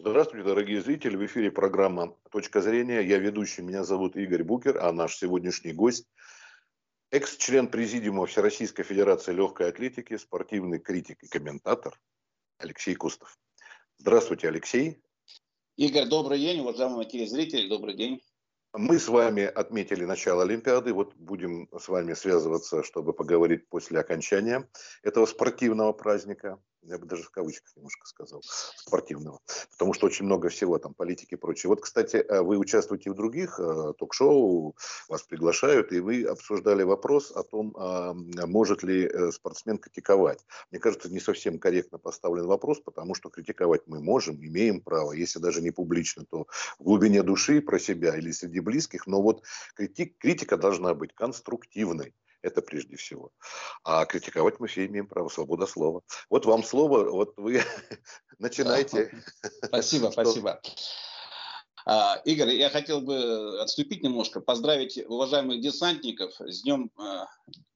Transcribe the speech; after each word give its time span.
Здравствуйте, 0.00 0.46
дорогие 0.46 0.80
зрители. 0.80 1.16
В 1.16 1.26
эфире 1.26 1.50
программа 1.50 2.16
«Точка 2.30 2.60
зрения». 2.60 3.00
Я 3.00 3.18
ведущий, 3.18 3.62
меня 3.62 3.82
зовут 3.82 4.14
Игорь 4.14 4.44
Букер, 4.44 4.78
а 4.78 4.92
наш 4.92 5.16
сегодняшний 5.16 5.72
гость– 5.72 6.06
экс-член 7.10 7.66
Президиума 7.66 8.24
Всероссийской 8.26 8.84
Федерации 8.84 9.32
Легкой 9.32 9.70
Атлетики, 9.70 10.16
спортивный 10.16 10.78
критик 10.78 11.20
и 11.24 11.26
комментатор 11.26 11.98
Алексей 12.58 12.94
Кустов. 12.94 13.36
Здравствуйте, 13.96 14.46
Алексей. 14.46 15.02
Игорь, 15.74 16.06
добрый 16.06 16.38
день, 16.38 16.60
уважаемые 16.60 17.08
телезрители, 17.08 17.68
добрый 17.68 17.94
день. 17.94 18.22
Мы 18.72 19.00
с 19.00 19.08
вами 19.08 19.42
отметили 19.42 20.04
начало 20.04 20.44
Олимпиады, 20.44 20.92
вот 20.92 21.16
будем 21.16 21.68
с 21.76 21.88
вами 21.88 22.14
связываться, 22.14 22.84
чтобы 22.84 23.14
поговорить 23.14 23.68
после 23.68 23.98
окончания 23.98 24.68
этого 25.02 25.26
спортивного 25.26 25.92
праздника 25.92 26.62
я 26.82 26.98
бы 26.98 27.06
даже 27.06 27.22
в 27.22 27.30
кавычках 27.30 27.74
немножко 27.76 28.06
сказал, 28.06 28.42
спортивного, 28.76 29.40
потому 29.72 29.94
что 29.94 30.06
очень 30.06 30.24
много 30.24 30.48
всего 30.48 30.78
там, 30.78 30.94
политики 30.94 31.34
и 31.34 31.36
прочее. 31.36 31.68
Вот, 31.68 31.80
кстати, 31.80 32.16
э, 32.16 32.40
вы 32.40 32.56
участвуете 32.56 33.10
в 33.10 33.14
других 33.14 33.58
э, 33.60 33.92
ток-шоу, 33.98 34.76
вас 35.08 35.22
приглашают, 35.22 35.92
и 35.92 36.00
вы 36.00 36.24
обсуждали 36.24 36.82
вопрос 36.82 37.30
о 37.30 37.42
том, 37.42 37.74
э, 37.76 38.46
может 38.46 38.82
ли 38.82 39.06
э, 39.06 39.30
спортсмен 39.32 39.78
критиковать. 39.78 40.44
Мне 40.70 40.80
кажется, 40.80 41.10
не 41.10 41.20
совсем 41.20 41.58
корректно 41.58 41.98
поставлен 41.98 42.46
вопрос, 42.46 42.80
потому 42.80 43.14
что 43.14 43.30
критиковать 43.30 43.82
мы 43.86 44.00
можем, 44.00 44.36
имеем 44.36 44.80
право, 44.80 45.12
если 45.12 45.38
даже 45.38 45.60
не 45.60 45.70
публично, 45.70 46.24
то 46.24 46.46
в 46.78 46.84
глубине 46.84 47.22
души 47.22 47.60
про 47.60 47.78
себя 47.78 48.16
или 48.16 48.30
среди 48.30 48.60
близких, 48.60 49.06
но 49.06 49.22
вот 49.22 49.42
критик, 49.74 50.18
критика 50.18 50.56
должна 50.56 50.94
быть 50.94 51.14
конструктивной. 51.14 52.14
Это 52.42 52.62
прежде 52.62 52.96
всего. 52.96 53.30
А 53.84 54.04
критиковать 54.04 54.60
мы 54.60 54.68
все 54.68 54.86
имеем 54.86 55.06
право, 55.06 55.28
свобода 55.28 55.66
слова. 55.66 56.02
Вот 56.30 56.46
вам 56.46 56.62
слово, 56.62 57.10
вот 57.10 57.34
вы 57.36 57.62
начинайте. 58.38 59.12
Спасибо, 59.64 60.10
спасибо. 60.12 60.60
А, 61.90 62.20
Игорь, 62.26 62.50
я 62.50 62.68
хотел 62.68 63.00
бы 63.00 63.60
отступить 63.62 64.02
немножко, 64.02 64.40
поздравить 64.40 64.98
уважаемых 65.08 65.60
десантников 65.60 66.34
с 66.38 66.62
днем 66.62 66.90
а, 66.98 67.26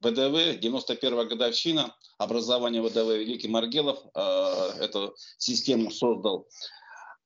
ВДВ, 0.00 0.60
91 0.60 1.28
годовщина 1.28 1.96
образования 2.18 2.82
ВДВ 2.82 3.18
Великий 3.18 3.48
Маргелов 3.48 3.98
а, 4.14 4.74
эту 4.78 5.16
систему 5.38 5.90
создал 5.90 6.46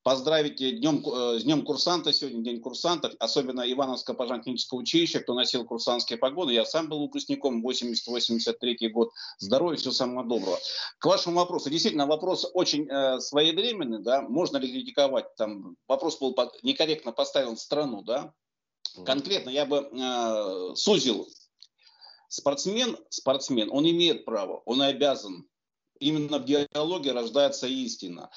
поздравить 0.07 0.55
днем, 0.55 1.03
э, 1.05 1.37
с 1.37 1.43
Днем 1.43 1.65
курсанта, 1.65 2.13
сегодня 2.13 2.41
День 2.41 2.61
курсантов, 2.61 3.11
особенно 3.19 3.69
Ивановское 3.69 4.15
пожарно-техническое 4.15 4.79
училище, 4.79 5.19
кто 5.19 5.33
носил 5.33 5.65
курсантские 5.65 6.17
погоны. 6.17 6.51
Я 6.51 6.63
сам 6.63 6.87
был 6.87 7.01
выпускником, 7.01 7.61
80-83 7.61 8.87
год. 8.87 9.11
Здоровья, 9.37 9.75
всего 9.75 9.91
самого 9.91 10.25
доброго. 10.25 10.57
К 10.99 11.07
вашему 11.07 11.35
вопросу. 11.35 11.69
Действительно, 11.69 12.07
вопрос 12.07 12.49
очень 12.53 12.87
э, 12.89 13.19
своевременный, 13.19 14.01
да, 14.01 14.21
можно 14.21 14.55
ли 14.55 14.71
критиковать, 14.71 15.35
там, 15.35 15.75
вопрос 15.89 16.17
был 16.19 16.33
под, 16.33 16.63
некорректно 16.63 17.11
поставлен 17.11 17.57
страну, 17.57 18.01
да. 18.01 18.31
Конкретно 19.05 19.49
я 19.49 19.65
бы 19.65 19.89
э, 19.91 20.75
сузил. 20.75 21.27
Спортсмен, 22.29 22.97
спортсмен, 23.09 23.67
он 23.73 23.85
имеет 23.89 24.23
право, 24.23 24.61
он 24.63 24.81
обязан 24.81 25.49
именно 25.99 26.39
в 26.39 26.45
диалоге 26.45 27.11
рождается 27.11 27.67
истина. 27.67 28.29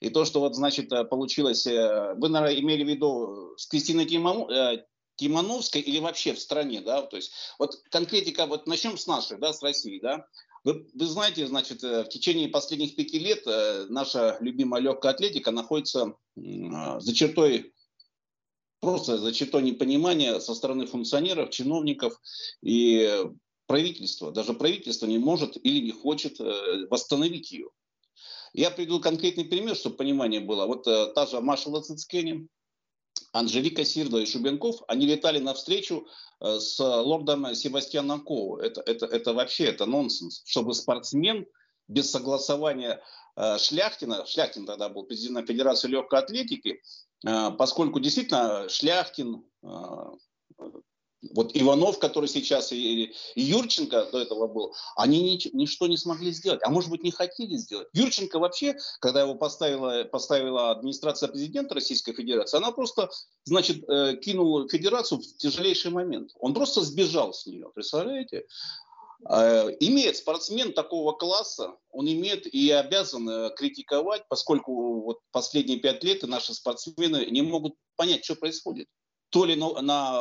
И 0.00 0.10
то, 0.10 0.24
что 0.24 0.40
вот, 0.40 0.54
значит, 0.54 0.92
э, 0.92 1.04
получилось, 1.04 1.66
э, 1.66 2.14
вы, 2.16 2.28
наверное, 2.28 2.60
имели 2.60 2.84
в 2.84 2.88
виду 2.88 3.54
с 3.56 3.66
Кристиной 3.66 4.06
Тимону, 4.06 4.48
э, 4.48 4.84
Тимановской 5.16 5.80
или 5.80 5.98
вообще 5.98 6.32
в 6.32 6.40
стране, 6.40 6.80
да, 6.80 7.02
то 7.02 7.16
есть 7.16 7.32
вот 7.58 7.74
конкретика, 7.90 8.46
вот 8.46 8.68
начнем 8.68 8.96
с 8.96 9.08
нашей, 9.08 9.36
да, 9.38 9.52
с 9.52 9.60
России, 9.62 9.98
да, 10.00 10.24
вы, 10.62 10.86
вы 10.94 11.06
знаете, 11.06 11.44
значит, 11.48 11.82
в 11.82 12.04
течение 12.04 12.48
последних 12.48 12.94
пяти 12.94 13.18
лет 13.18 13.44
наша 13.88 14.36
любимая 14.40 14.80
легкая 14.80 15.12
атлетика 15.12 15.50
находится 15.50 16.14
за 16.36 17.14
чертой 17.14 17.72
просто 18.80 19.18
за 19.18 19.32
чертой 19.32 19.62
непонимания 19.62 20.38
со 20.38 20.54
стороны 20.54 20.86
функционеров, 20.86 21.50
чиновников. 21.50 22.20
И 22.62 23.24
правительства. 23.68 24.32
Даже 24.32 24.54
правительство 24.54 25.06
не 25.06 25.18
может 25.18 25.56
или 25.64 25.78
не 25.78 25.92
хочет 25.92 26.40
восстановить 26.90 27.52
ее. 27.52 27.68
Я 28.52 28.70
приведу 28.70 29.00
конкретный 29.00 29.44
пример, 29.44 29.76
чтобы 29.76 29.96
понимание 29.96 30.40
было. 30.40 30.66
Вот 30.66 30.86
э, 30.86 31.12
та 31.14 31.26
же 31.26 31.40
Маша 31.40 31.68
Лацицкени, 31.68 32.48
Анжелика 33.32 33.84
Сирда 33.84 34.20
и 34.20 34.26
Шубенков, 34.26 34.82
они 34.88 35.06
летали 35.06 35.38
навстречу 35.38 36.06
э, 36.40 36.58
с 36.58 36.78
лордом 36.80 37.54
Себастьяном 37.54 38.22
Коу. 38.22 38.56
Это, 38.56 38.80
это, 38.80 39.06
это 39.06 39.32
вообще 39.34 39.64
это 39.66 39.86
нонсенс. 39.86 40.42
Чтобы 40.46 40.74
спортсмен 40.74 41.46
без 41.88 42.10
согласования 42.10 43.02
э, 43.36 43.58
Шляхтина, 43.58 44.26
Шляхтин 44.26 44.66
тогда 44.66 44.88
был 44.88 45.04
президентом 45.04 45.46
Федерации 45.46 45.88
легкой 45.88 46.20
атлетики, 46.20 46.82
э, 47.26 47.50
поскольку 47.58 48.00
действительно 48.00 48.68
Шляхтин, 48.68 49.44
э, 49.62 49.68
вот 51.34 51.50
Иванов, 51.54 51.98
который 51.98 52.28
сейчас, 52.28 52.72
и, 52.72 53.12
Юрченко 53.34 54.06
до 54.12 54.20
этого 54.20 54.46
был, 54.46 54.74
они 54.96 55.20
ни, 55.34 55.56
ничто 55.56 55.86
не 55.86 55.96
смогли 55.96 56.30
сделать. 56.30 56.60
А 56.62 56.70
может 56.70 56.90
быть, 56.90 57.02
не 57.02 57.10
хотели 57.10 57.56
сделать. 57.56 57.88
Юрченко 57.92 58.38
вообще, 58.38 58.76
когда 59.00 59.22
его 59.22 59.34
поставила, 59.34 60.04
поставила 60.04 60.70
администрация 60.70 61.28
президента 61.28 61.74
Российской 61.74 62.12
Федерации, 62.12 62.56
она 62.56 62.70
просто, 62.70 63.10
значит, 63.44 63.88
э, 63.88 64.16
кинула 64.16 64.68
федерацию 64.68 65.20
в 65.20 65.36
тяжелейший 65.38 65.90
момент. 65.90 66.30
Он 66.38 66.54
просто 66.54 66.82
сбежал 66.82 67.32
с 67.32 67.46
нее. 67.46 67.70
Представляете? 67.74 68.46
Э, 69.28 69.68
имеет 69.80 70.16
спортсмен 70.16 70.72
такого 70.72 71.12
класса, 71.12 71.74
он 71.90 72.08
имеет 72.08 72.46
и 72.46 72.70
обязан 72.70 73.28
э, 73.28 73.50
критиковать, 73.56 74.22
поскольку 74.28 75.02
вот 75.02 75.18
последние 75.32 75.80
пять 75.80 76.04
лет 76.04 76.22
наши 76.22 76.54
спортсмены 76.54 77.26
не 77.26 77.42
могут 77.42 77.74
понять, 77.96 78.24
что 78.24 78.36
происходит 78.36 78.86
то 79.30 79.44
ли 79.44 79.56
на, 79.56 79.80
на, 79.82 80.20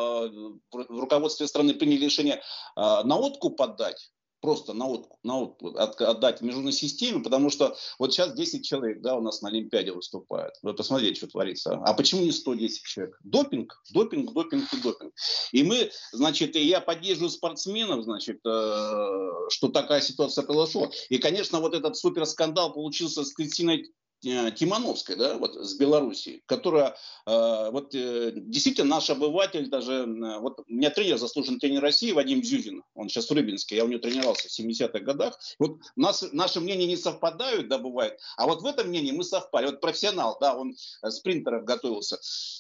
в 0.71 0.99
руководстве 0.99 1.47
страны 1.47 1.73
приняли 1.73 2.05
решение 2.05 2.35
э, 2.35 2.39
на 2.75 3.17
откуп 3.17 3.61
отдать, 3.61 4.11
просто 4.41 4.73
на 4.73 4.87
откуп, 4.87 5.17
на 5.23 5.39
откуп 5.39 5.75
от, 5.77 5.99
отдать 6.01 6.41
международной 6.41 6.73
системе, 6.73 7.23
потому 7.23 7.49
что 7.49 7.75
вот 7.99 8.13
сейчас 8.13 8.33
10 8.33 8.65
человек 8.65 9.01
да, 9.01 9.15
у 9.15 9.21
нас 9.21 9.41
на 9.41 9.49
Олимпиаде 9.49 9.91
выступают. 9.91 10.55
Вы 10.61 10.73
посмотрите, 10.73 11.15
что 11.15 11.27
творится. 11.27 11.81
А 11.85 11.93
почему 11.93 12.21
не 12.23 12.31
110 12.31 12.83
человек? 12.83 13.17
Допинг, 13.23 13.81
допинг, 13.93 14.33
допинг 14.33 14.73
и 14.73 14.81
допинг. 14.81 15.13
И 15.51 15.63
мы, 15.63 15.89
значит, 16.11 16.55
и 16.55 16.65
я 16.65 16.81
поддерживаю 16.81 17.29
спортсменов, 17.29 18.03
значит, 18.03 18.39
э, 18.45 19.29
что 19.49 19.69
такая 19.69 20.01
ситуация 20.01 20.43
произошла. 20.43 20.89
И, 21.09 21.17
конечно, 21.17 21.59
вот 21.59 21.73
этот 21.73 21.97
суперскандал 21.97 22.73
получился 22.73 23.23
с 23.23 23.33
Кристиной 23.33 23.85
Э, 23.87 24.06
Тимановской, 24.21 25.15
да, 25.15 25.37
вот 25.37 25.55
с 25.55 25.75
Белоруссии, 25.75 26.41
которая, 26.47 26.95
э, 27.25 27.69
вот 27.71 27.93
э, 27.93 28.31
действительно 28.35 28.95
наш 28.95 29.09
обыватель, 29.09 29.69
даже, 29.69 29.93
э, 29.93 30.39
вот 30.39 30.59
у 30.59 30.73
меня 30.73 30.89
тренер, 30.89 31.17
заслуженный 31.17 31.59
тренер 31.59 31.81
России 31.81 32.11
Вадим 32.11 32.43
Зюзин, 32.43 32.83
он 32.95 33.09
сейчас 33.09 33.29
в 33.29 33.33
Рыбинске, 33.33 33.75
я 33.75 33.85
у 33.85 33.87
него 33.87 33.99
тренировался 33.99 34.49
в 34.49 34.59
70-х 34.59 34.99
годах, 34.99 35.37
вот 35.59 35.77
нас, 35.95 36.25
наши 36.31 36.59
мнения 36.59 36.87
не 36.87 36.97
совпадают, 36.97 37.67
да, 37.67 37.77
бывает, 37.77 38.19
а 38.37 38.47
вот 38.47 38.61
в 38.61 38.65
этом 38.65 38.87
мнении 38.87 39.11
мы 39.11 39.23
совпали, 39.23 39.67
вот 39.67 39.81
профессионал, 39.81 40.37
да, 40.41 40.57
он 40.57 40.75
э, 41.03 41.09
спринтеров 41.11 41.63
готовился, 41.63 42.17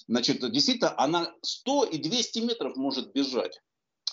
значит, 0.07 0.39
действительно, 0.51 0.93
она 0.99 1.33
100 1.41 1.85
и 1.85 1.97
200 1.97 2.39
метров 2.39 2.75
может 2.75 3.13
бежать, 3.13 3.59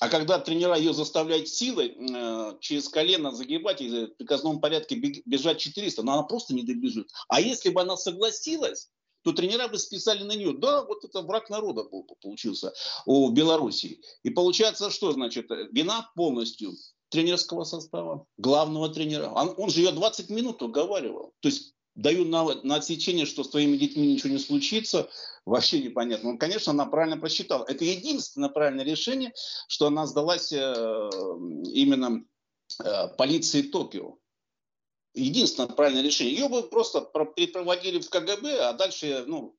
а 0.01 0.09
когда 0.09 0.39
тренера 0.39 0.77
ее 0.77 0.93
заставляют 0.93 1.49
силой 1.49 1.97
э, 1.97 2.59
через 2.61 2.89
колено 2.89 3.33
загибать 3.33 3.81
и 3.81 4.07
в 4.07 4.17
приказном 4.17 4.61
порядке 4.61 4.97
бежать 4.97 5.59
400, 5.59 6.03
но 6.03 6.15
она 6.15 6.23
просто 6.25 6.55
не 6.55 6.63
добежит. 6.63 7.09
А 7.29 7.41
если 7.41 7.71
бы 7.71 7.81
она 7.81 7.97
согласилась, 7.97 8.91
то 9.23 9.33
тренера 9.33 9.69
бы 9.69 9.79
списали 9.79 10.23
на 10.23 10.33
нее. 10.33 10.53
Да, 10.53 10.85
вот 10.85 11.05
это 11.05 11.23
враг 11.23 11.49
народа 11.49 11.85
был, 11.85 12.07
получился 12.21 12.73
у 13.07 13.31
Белоруссии. 13.31 14.01
И 14.23 14.31
получается, 14.31 14.91
что 14.91 15.13
значит, 15.13 15.47
вина 15.73 16.11
полностью 16.15 16.75
тренерского 17.09 17.65
состава, 17.65 18.27
главного 18.37 18.93
тренера. 18.93 19.29
Он, 19.29 19.55
он 19.57 19.71
же 19.71 19.81
ее 19.81 19.93
20 19.93 20.29
минут 20.31 20.63
уговаривал. 20.63 21.33
То 21.41 21.49
есть 21.49 21.75
даю 21.95 22.25
на, 22.25 22.55
на 22.63 22.77
отсечение, 22.77 23.27
что 23.27 23.45
с 23.45 23.51
твоими 23.51 23.77
детьми 23.77 24.13
ничего 24.13 24.33
не 24.33 24.39
случится, 24.39 25.09
вообще 25.45 25.81
непонятно. 25.81 26.33
Ну, 26.33 26.39
конечно, 26.39 26.73
она 26.73 26.87
правильно 26.87 27.17
просчитала. 27.17 27.65
Это 27.69 27.85
единственное 27.85 28.49
правильное 28.49 28.85
решение, 28.85 29.33
что 29.69 29.87
она 29.87 30.07
сдалась 30.07 30.53
э, 30.53 31.11
именно 31.73 32.25
э, 32.83 33.09
полиции 33.17 33.63
Токио. 33.63 34.17
Единственное 35.15 35.69
правильное 35.69 36.03
решение. 36.03 36.35
Ее 36.35 36.49
бы 36.49 36.63
просто 36.65 37.01
перепроводили 37.37 38.01
в 38.01 38.11
КГБ, 38.11 38.59
а 38.59 38.73
дальше, 38.73 39.25
ну, 39.29 39.57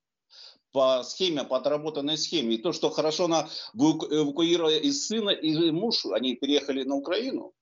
по 0.73 1.03
схеме, 1.03 1.45
по 1.45 1.55
отработанной 1.55 2.17
схеме. 2.17 2.55
И 2.55 2.57
то, 2.57 2.73
что 2.73 2.89
хорошо 2.89 3.25
она 3.25 3.47
эвакуировала 3.73 4.75
из 4.75 5.07
сына 5.07 5.29
и 5.29 5.71
муж, 5.71 6.05
они 6.07 6.35
переехали 6.35 6.83
на 6.83 6.95
Украину, 6.95 7.53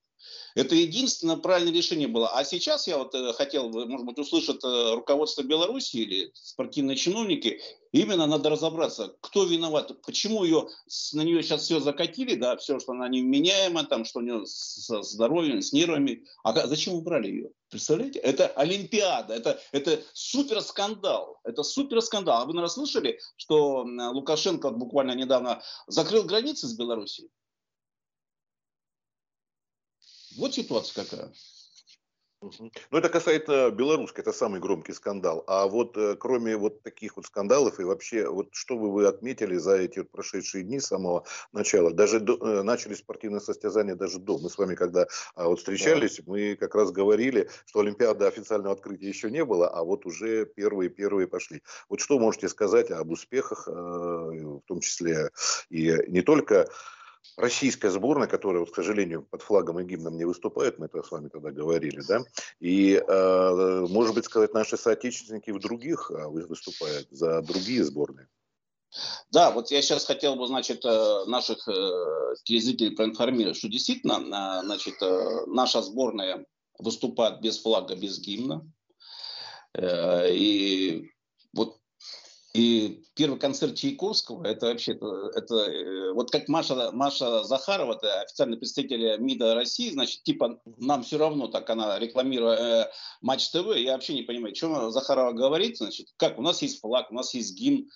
Это 0.54 0.76
единственное 0.76 1.36
правильное 1.36 1.72
решение 1.72 2.06
было. 2.06 2.28
А 2.28 2.44
сейчас 2.44 2.86
я 2.86 2.98
вот 2.98 3.14
э, 3.14 3.32
хотел, 3.32 3.70
может 3.70 4.06
быть, 4.06 4.18
услышать 4.18 4.62
э, 4.62 4.94
руководство 4.94 5.42
Беларуси 5.42 5.96
или 5.96 6.30
спортивные 6.34 6.96
чиновники, 6.96 7.60
именно 7.90 8.26
надо 8.26 8.50
разобраться, 8.50 9.16
кто 9.20 9.44
виноват, 9.44 10.00
почему 10.02 10.44
ее, 10.44 10.68
на 11.12 11.22
нее 11.22 11.42
сейчас 11.42 11.62
все 11.62 11.80
закатили, 11.80 12.36
да, 12.36 12.56
все, 12.56 12.78
что 12.78 12.92
она 12.92 13.08
невменяема, 13.08 13.84
там, 13.84 14.04
что 14.04 14.20
у 14.20 14.22
нее 14.22 14.46
со 14.46 15.02
здоровьем, 15.02 15.60
с 15.60 15.72
нервами. 15.72 16.24
А 16.44 16.66
зачем 16.68 16.94
убрали 16.94 17.28
ее? 17.28 17.50
Представляете? 17.68 18.20
Это 18.20 18.46
Олимпиада, 18.46 19.34
это, 19.34 19.60
это 19.72 20.00
супер 20.12 20.60
скандал. 20.60 21.40
Это 21.42 21.64
супер 21.64 22.00
скандал. 22.00 22.42
А 22.42 22.44
вы, 22.44 22.52
наверное, 22.52 22.72
слышали, 22.72 23.18
что 23.36 23.84
Лукашенко 24.12 24.70
буквально 24.70 25.16
недавно 25.16 25.62
закрыл 25.88 26.22
границы 26.22 26.68
с 26.68 26.76
Беларусью? 26.76 27.28
Вот 30.36 30.54
ситуация 30.54 31.04
какая. 31.04 31.32
Ну, 32.90 32.98
это 32.98 33.08
касается 33.08 33.70
белорусской, 33.70 34.22
это 34.22 34.32
самый 34.32 34.60
громкий 34.60 34.92
скандал. 34.92 35.44
А 35.46 35.66
вот 35.66 35.96
э, 35.96 36.16
кроме 36.16 36.56
вот 36.56 36.82
таких 36.82 37.16
вот 37.16 37.26
скандалов 37.26 37.80
и 37.80 37.84
вообще, 37.84 38.28
вот 38.28 38.48
что 38.52 38.76
бы 38.76 38.92
вы 38.92 39.06
отметили 39.06 39.56
за 39.56 39.76
эти 39.76 40.00
вот 40.00 40.10
прошедшие 40.10 40.64
дни 40.64 40.80
с 40.80 40.86
самого 40.86 41.24
начала? 41.52 41.92
Даже 41.92 42.20
до, 42.20 42.36
э, 42.36 42.62
начали 42.62 42.94
спортивные 42.94 43.40
состязания 43.40 43.94
даже 43.94 44.18
до. 44.18 44.38
Мы 44.38 44.50
с 44.50 44.58
вами 44.58 44.74
когда 44.74 45.06
а, 45.34 45.48
вот 45.48 45.60
встречались, 45.60 46.18
да. 46.18 46.24
мы 46.26 46.56
как 46.56 46.74
раз 46.74 46.90
говорили, 46.90 47.48
что 47.66 47.80
Олимпиада 47.80 48.28
официального 48.28 48.74
открытия 48.74 49.08
еще 49.08 49.30
не 49.30 49.44
было, 49.44 49.68
а 49.68 49.82
вот 49.82 50.04
уже 50.06 50.44
первые-первые 50.44 51.26
пошли. 51.26 51.62
Вот 51.88 52.00
что 52.00 52.18
можете 52.18 52.48
сказать 52.48 52.90
об 52.90 53.10
успехах, 53.10 53.68
э, 53.68 53.70
в 53.72 54.62
том 54.66 54.80
числе 54.80 55.30
и 55.70 55.96
не 56.08 56.20
только 56.20 56.68
российская 57.36 57.90
сборная, 57.90 58.28
которая, 58.28 58.60
вот, 58.60 58.70
к 58.70 58.74
сожалению, 58.74 59.22
под 59.22 59.42
флагом 59.42 59.80
и 59.80 59.84
гимном 59.84 60.16
не 60.16 60.24
выступает, 60.24 60.78
мы 60.78 60.86
это 60.86 61.02
с 61.02 61.10
вами 61.10 61.28
тогда 61.28 61.50
говорили, 61.50 62.00
да, 62.06 62.20
и, 62.60 62.94
э, 62.94 63.86
может 63.88 64.14
быть, 64.14 64.24
сказать, 64.24 64.54
наши 64.54 64.76
соотечественники 64.76 65.50
в 65.50 65.58
других 65.58 66.10
э, 66.10 66.26
выступают 66.28 67.08
за 67.10 67.42
другие 67.42 67.84
сборные. 67.84 68.28
Да, 69.30 69.50
вот 69.50 69.70
я 69.72 69.82
сейчас 69.82 70.06
хотел 70.06 70.36
бы, 70.36 70.46
значит, 70.46 70.84
э, 70.84 71.24
наших 71.26 71.68
телезрителей 72.44 72.94
проинформировать, 72.94 73.56
что 73.56 73.68
действительно, 73.68 74.62
значит, 74.62 74.94
наша 75.46 75.82
сборная 75.82 76.46
выступает 76.78 77.40
без 77.40 77.60
флага, 77.60 77.96
без 77.96 78.20
гимна. 78.20 78.68
И 79.76 81.10
и 82.54 83.02
первый 83.14 83.40
концерт 83.40 83.74
Чайковского, 83.74 84.46
это 84.46 84.66
вообще, 84.66 84.92
это, 84.92 85.54
э, 85.54 86.12
вот 86.12 86.30
как 86.30 86.48
Маша, 86.48 86.92
Маша 86.92 87.42
Захарова, 87.42 87.94
это 87.94 88.20
официальный 88.20 88.56
представитель 88.56 89.20
МИДа 89.20 89.56
России, 89.56 89.90
значит, 89.90 90.22
типа 90.22 90.60
нам 90.78 91.02
все 91.02 91.18
равно, 91.18 91.48
так 91.48 91.68
она 91.68 91.98
рекламирует 91.98 92.60
э, 92.60 92.90
Матч 93.22 93.48
ТВ, 93.48 93.74
я 93.74 93.94
вообще 93.94 94.14
не 94.14 94.22
понимаю, 94.22 94.54
что 94.54 94.92
Захарова 94.92 95.32
говорит, 95.32 95.78
значит, 95.78 96.06
как 96.16 96.38
у 96.38 96.42
нас 96.42 96.62
есть 96.62 96.80
флаг, 96.80 97.10
у 97.10 97.14
нас 97.14 97.34
есть 97.34 97.56
гимн, 97.56 97.88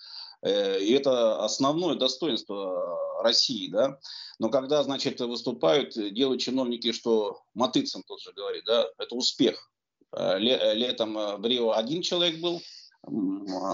э, 0.43 0.81
и 0.81 0.93
это 0.93 1.45
основное 1.45 1.95
достоинство 1.95 3.23
России, 3.23 3.69
да. 3.71 4.01
Но 4.41 4.51
когда, 4.51 4.83
значит, 4.83 5.21
выступают, 5.21 5.95
делают 5.95 6.41
чиновники, 6.41 6.91
что 6.91 7.43
Матыцын 7.55 8.03
тот 8.03 8.21
же 8.21 8.33
говорит, 8.33 8.65
да, 8.67 8.89
это 8.99 9.15
успех. 9.15 9.71
Э, 10.17 10.37
летом 10.41 11.15
в 11.15 11.47
Рио 11.47 11.75
один 11.77 12.03
человек 12.03 12.41
был, 12.41 12.61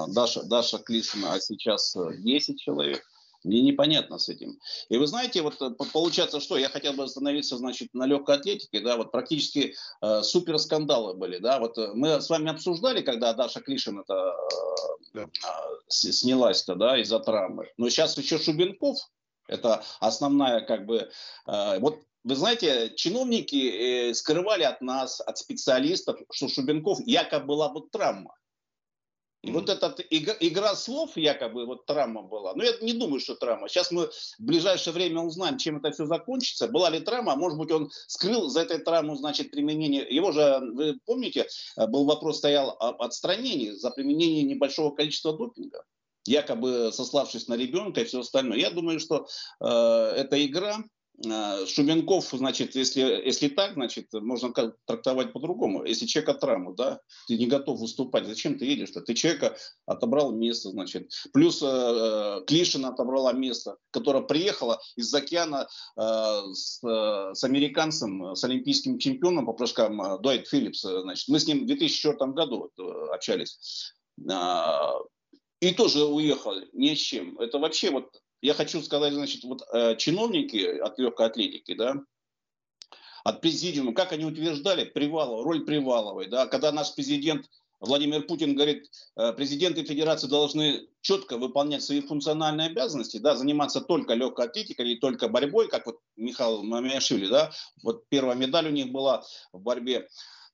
Даша, 0.09 0.43
Даша 0.43 0.79
Клишина, 0.79 1.35
а 1.35 1.41
сейчас 1.41 1.97
10 1.97 2.51
э, 2.51 2.59
человек. 2.59 3.05
Мне 3.45 3.61
непонятно 3.61 4.19
с 4.19 4.31
этим. 4.31 4.59
И 4.89 4.97
вы 4.97 5.07
знаете, 5.07 5.43
вот 5.43 5.61
э, 5.61 5.71
получается, 5.93 6.41
что 6.41 6.57
я 6.57 6.71
хотел 6.71 6.95
бы 6.95 7.05
остановиться, 7.05 7.59
значит, 7.59 7.93
на 7.93 8.07
легкой 8.07 8.37
атлетике, 8.37 8.81
да, 8.81 8.97
вот 8.97 9.13
практически 9.13 9.75
э, 10.01 10.23
супер 10.23 10.59
скандалы 10.59 11.15
были, 11.15 11.39
да, 11.39 11.59
вот 11.59 11.77
э, 11.77 11.93
мы 11.95 12.21
с 12.21 12.31
вами 12.31 12.51
обсуждали, 12.51 13.03
когда 13.03 13.35
Даша 13.35 13.61
Клишин 13.61 14.01
это 14.01 14.35
э, 15.15 15.27
да. 15.27 15.29
снялась-то, 15.89 16.75
да, 16.75 16.99
из-за 16.99 17.21
травмы. 17.21 17.71
Но 17.77 17.91
сейчас 17.91 18.17
еще 18.17 18.39
Шубенков, 18.39 18.97
это 19.47 19.85
основная, 20.01 20.63
как 20.63 20.87
бы, 20.87 21.11
э, 21.47 21.79
вот 21.81 22.01
вы 22.25 22.37
знаете, 22.37 22.95
чиновники 22.97 24.09
э, 24.09 24.15
скрывали 24.15 24.63
от 24.63 24.81
нас, 24.81 25.21
от 25.21 25.37
специалистов, 25.37 26.19
что 26.33 26.49
Шубенков 26.49 26.99
якобы 27.05 27.45
была 27.45 27.69
бы 27.69 27.83
травма. 27.93 28.35
И 29.45 29.51
вот 29.53 29.69
эта 29.69 29.95
игра 30.11 30.75
слов, 30.75 31.17
якобы, 31.17 31.67
вот 31.67 31.85
травма 31.85 32.23
была. 32.23 32.55
Но 32.55 32.65
я 32.65 32.73
не 32.81 32.95
думаю, 32.95 33.21
что 33.21 33.35
травма. 33.35 33.69
Сейчас 33.69 33.91
мы 33.91 34.07
в 34.07 34.43
ближайшее 34.43 34.95
время 34.95 35.21
узнаем, 35.21 35.59
чем 35.59 35.77
это 35.77 35.91
все 35.91 36.07
закончится. 36.07 36.67
Была 36.67 36.89
ли 36.89 37.01
травма? 37.01 37.37
Может 37.37 37.59
быть, 37.59 37.71
он 37.71 37.91
скрыл 38.07 38.49
за 38.49 38.63
этой 38.63 38.79
травму, 38.79 39.17
значит, 39.17 39.51
применение. 39.51 40.07
Его 40.09 40.33
же, 40.33 40.61
вы 40.73 40.99
помните, 41.05 41.47
был 41.77 42.07
вопрос 42.07 42.39
стоял 42.39 42.71
об 42.81 43.03
отстранении 43.03 43.71
за 43.71 43.91
применение 43.91 44.45
небольшого 44.45 44.95
количества 44.95 45.37
допинга 45.37 45.85
якобы 46.27 46.91
сославшись 46.91 47.49
на 47.49 47.55
ребенка 47.55 48.01
и 48.01 48.05
все 48.05 48.21
остальное. 48.21 48.57
Я 48.57 48.71
думаю, 48.71 48.99
что 48.99 49.27
э, 49.61 49.67
эта 49.67 50.43
игра, 50.43 50.79
Э, 50.79 50.94
Шубенков, 51.23 52.31
значит, 52.33 52.75
если, 52.75 53.01
если 53.01 53.49
так, 53.49 53.75
значит, 53.75 54.13
можно 54.13 54.53
трактовать 54.85 55.33
по-другому. 55.33 55.85
Если 55.85 56.07
человека 56.07 56.35
травму, 56.35 56.75
да, 56.75 57.01
ты 57.29 57.39
не 57.39 57.47
готов 57.47 57.79
выступать, 57.79 58.27
зачем 58.27 58.59
ты 58.59 58.65
едешь-то? 58.65 59.01
Ты 59.01 59.15
человека 59.15 59.57
отобрал 59.87 60.33
место, 60.33 60.71
значит. 60.71 61.13
Плюс 61.33 61.63
э, 61.63 61.67
э 61.67 62.45
Клишина 62.47 62.89
отобрала 62.89 63.33
место, 63.33 63.77
которая 63.91 64.23
приехала 64.23 64.81
из 64.97 65.15
океана 65.15 65.69
э, 65.97 66.03
с, 66.53 66.83
э, 66.83 67.35
с 67.35 67.45
американцем, 67.45 68.35
с 68.35 68.43
олимпийским 68.43 68.99
чемпионом 68.99 69.47
по 69.47 69.53
прыжкам 69.53 70.01
э, 70.03 70.19
Дуайт 70.19 70.49
Филлипс. 70.49 70.81
Значит. 70.81 71.29
Мы 71.29 71.39
с 71.39 71.47
ним 71.47 71.63
в 71.63 71.67
2004 71.67 72.33
году 72.33 72.73
общались. 73.13 73.95
И 75.61 75.73
тоже 75.73 76.05
уехали 76.05 76.69
ни 76.73 76.95
с 76.95 76.99
чем. 76.99 77.39
Это 77.39 77.59
вообще 77.59 77.91
вот 77.91 78.21
я 78.45 78.53
хочу 78.53 78.83
сказать, 78.83 79.15
значит, 79.15 79.43
вот 79.45 79.67
э, 79.73 79.97
чиновники 79.97 80.79
от 80.79 80.99
легкой 80.99 81.27
атлетики, 81.29 81.73
да, 81.75 81.95
от 83.25 83.41
президиума, 83.41 83.95
как 83.95 84.13
они 84.13 84.27
утверждали, 84.27 84.85
Привалова, 84.85 85.43
роль 85.43 85.65
Приваловой, 85.65 86.29
да, 86.29 86.47
когда 86.47 86.71
наш 86.71 86.95
президент 86.95 87.49
Владимир 87.81 88.27
Путин 88.27 88.55
говорит, 88.55 88.91
э, 89.17 89.33
президенты 89.33 89.83
федерации 89.85 90.27
должны 90.27 90.87
четко 91.01 91.39
выполнять 91.39 91.83
свои 91.83 92.03
функциональные 92.03 92.67
обязанности, 92.67 93.17
да, 93.17 93.35
заниматься 93.35 93.81
только 93.81 94.13
легкой 94.13 94.45
атлетикой 94.45 94.91
или 94.91 94.99
только 94.99 95.29
борьбой, 95.29 95.69
как 95.69 95.87
вот 95.87 96.01
Михаил 96.17 96.63
Мамиашвили, 96.63 97.29
да, 97.29 97.51
вот 97.83 98.07
первая 98.11 98.37
медаль 98.37 98.69
у 98.69 98.73
них 98.73 98.93
была 98.93 99.25
в 99.55 99.61
борьбе. 99.63 99.97
Э, 99.97 100.07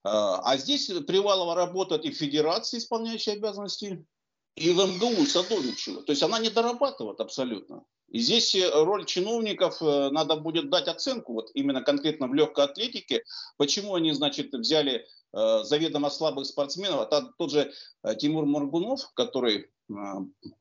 а 0.05 0.57
здесь 0.59 0.87
Привалова 1.09 1.57
работает 1.57 2.05
и 2.05 2.13
в 2.13 2.17
федерации, 2.17 2.79
исполняющей 2.79 3.33
обязанности, 3.33 4.07
и 4.57 4.71
в 4.71 4.77
МГУ 4.77 5.27
Садовичева. 5.27 6.03
То 6.03 6.13
есть 6.13 6.23
она 6.23 6.39
не 6.39 6.51
дорабатывает 6.51 7.21
абсолютно. 7.21 7.85
И 8.11 8.19
здесь 8.19 8.55
э, 8.55 8.69
роль 8.73 9.07
чиновников, 9.07 9.81
э, 9.81 10.11
надо 10.11 10.37
будет 10.37 10.69
дать 10.69 10.89
оценку, 10.89 11.35
вот 11.35 11.51
именно 11.55 11.83
конкретно 11.83 12.27
в 12.27 12.35
легкой 12.35 12.65
атлетике, 12.65 13.25
почему 13.57 13.95
они, 13.95 14.13
значит, 14.13 14.53
взяли 14.53 15.07
э, 15.33 15.63
заведомо 15.63 16.11
слабых 16.11 16.47
спортсменов. 16.47 17.09
А 17.11 17.23
тот 17.39 17.51
же 17.53 17.73
Тимур 18.19 18.47
Моргунов, 18.47 19.13
который 19.15 19.71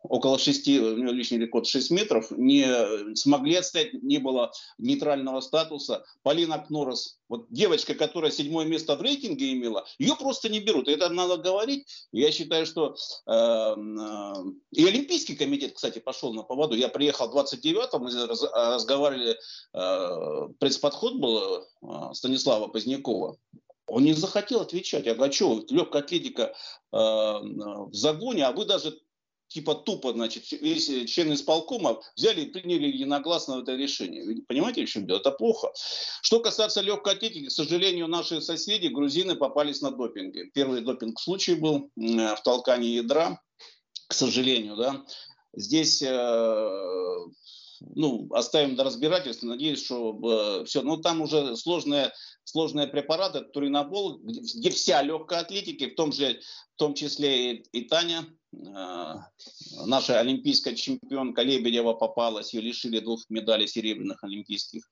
около 0.02 0.40
6, 0.40 0.68
у 0.68 0.98
него 0.98 1.12
личный 1.12 1.40
рекорд 1.40 1.68
6 1.68 1.92
метров, 1.92 2.32
не 2.32 2.66
смогли 3.16 3.56
отстоять, 3.56 3.94
не 3.94 4.18
было 4.18 4.52
нейтрального 4.78 5.42
статуса. 5.42 6.04
Полина 6.24 6.60
Кнорос, 6.60 7.20
вот 7.28 7.46
девочка, 7.50 7.94
которая 7.94 8.32
седьмое 8.32 8.66
место 8.66 8.96
в 8.96 9.02
рейтинге 9.02 9.54
имела, 9.54 9.86
ее 10.00 10.16
просто 10.16 10.50
не 10.50 10.60
берут. 10.60 10.88
Это 10.88 11.10
надо 11.10 11.38
говорить. 11.38 11.86
Я 12.12 12.32
считаю, 12.32 12.66
что 12.66 12.96
э, 13.28 13.32
э, 13.32 14.34
и 14.72 14.86
Олимпийский 14.86 15.36
комитет, 15.36 15.74
кстати, 15.74 16.00
пошел 16.00 16.34
на 16.34 16.44
поводу. 16.44 16.76
Я 16.76 16.90
приехал 16.90 17.32
29-го, 17.32 18.00
мы 18.00 18.28
раз, 18.28 18.44
разговаривали, 18.54 19.38
э, 19.74 20.54
пресс-подход 20.60 21.20
был 21.20 21.60
э, 21.60 22.14
Станислава 22.14 22.68
Позднякова. 22.68 23.38
Он 23.90 24.04
не 24.04 24.14
захотел 24.14 24.62
отвечать. 24.62 25.06
Я 25.06 25.16
говорю, 25.16 25.32
а 25.32 25.34
что, 25.34 25.66
легкая 25.70 26.04
атлетика 26.04 26.44
э, 26.44 26.98
в 26.98 27.94
загоне, 27.94 28.46
а 28.46 28.52
вы 28.52 28.66
даже 28.66 29.00
типа 29.50 29.76
тупо, 29.76 30.14
значит, 30.14 30.50
весь 30.52 30.88
члены 31.10 31.34
исполкома 31.34 32.02
взяли 32.16 32.42
и 32.42 32.52
приняли 32.52 32.88
единогласно 32.88 33.62
это 33.62 33.76
решение. 33.76 34.24
Вы 34.24 34.42
понимаете, 34.48 34.86
в 34.86 34.90
чем 34.90 35.06
дело? 35.06 35.18
Это 35.18 35.32
плохо. 35.32 35.72
Что 36.22 36.40
касается 36.40 36.82
легкой 36.82 37.16
атлетики, 37.16 37.48
к 37.48 37.52
сожалению, 37.52 38.08
наши 38.08 38.42
соседи, 38.42 38.88
грузины, 38.88 39.36
попались 39.36 39.82
на 39.82 39.92
допинге. 39.92 40.46
Первый 40.54 40.82
допинг 40.82 41.20
случай 41.20 41.56
был 41.56 41.92
в 41.96 42.42
толкании 42.44 42.96
ядра, 42.96 43.42
к 44.08 44.14
сожалению, 44.14 44.76
да. 44.78 45.06
Здесь 45.54 46.02
э, 46.04 47.20
ну, 47.96 48.28
оставим 48.32 48.76
до 48.76 48.84
разбирательства, 48.84 49.48
надеюсь, 49.48 49.84
что 49.84 50.62
э, 50.62 50.66
все. 50.66 50.82
Но 50.82 50.98
там 50.98 51.22
уже 51.22 51.56
сложные, 51.56 52.12
сложные 52.44 52.88
препараты, 52.88 53.42
туринобол, 53.42 54.20
где, 54.20 54.42
где 54.42 54.70
вся 54.70 55.02
легкая 55.02 55.42
атлетика, 55.42 55.90
в 55.90 55.96
том, 55.96 56.12
же, 56.12 56.40
в 56.76 56.78
том 56.78 56.94
числе 56.94 57.54
и, 57.54 57.56
и 57.72 57.82
Таня, 57.86 58.26
э, 58.26 58.39
наша 58.52 60.20
олимпийская 60.20 60.76
чемпионка 60.76 61.42
Лебедева 61.42 61.94
попалась, 61.94 62.54
ее 62.54 62.62
лишили 62.62 63.00
двух 63.00 63.22
медалей 63.30 63.68
серебряных 63.68 64.24
олимпийских. 64.24 64.84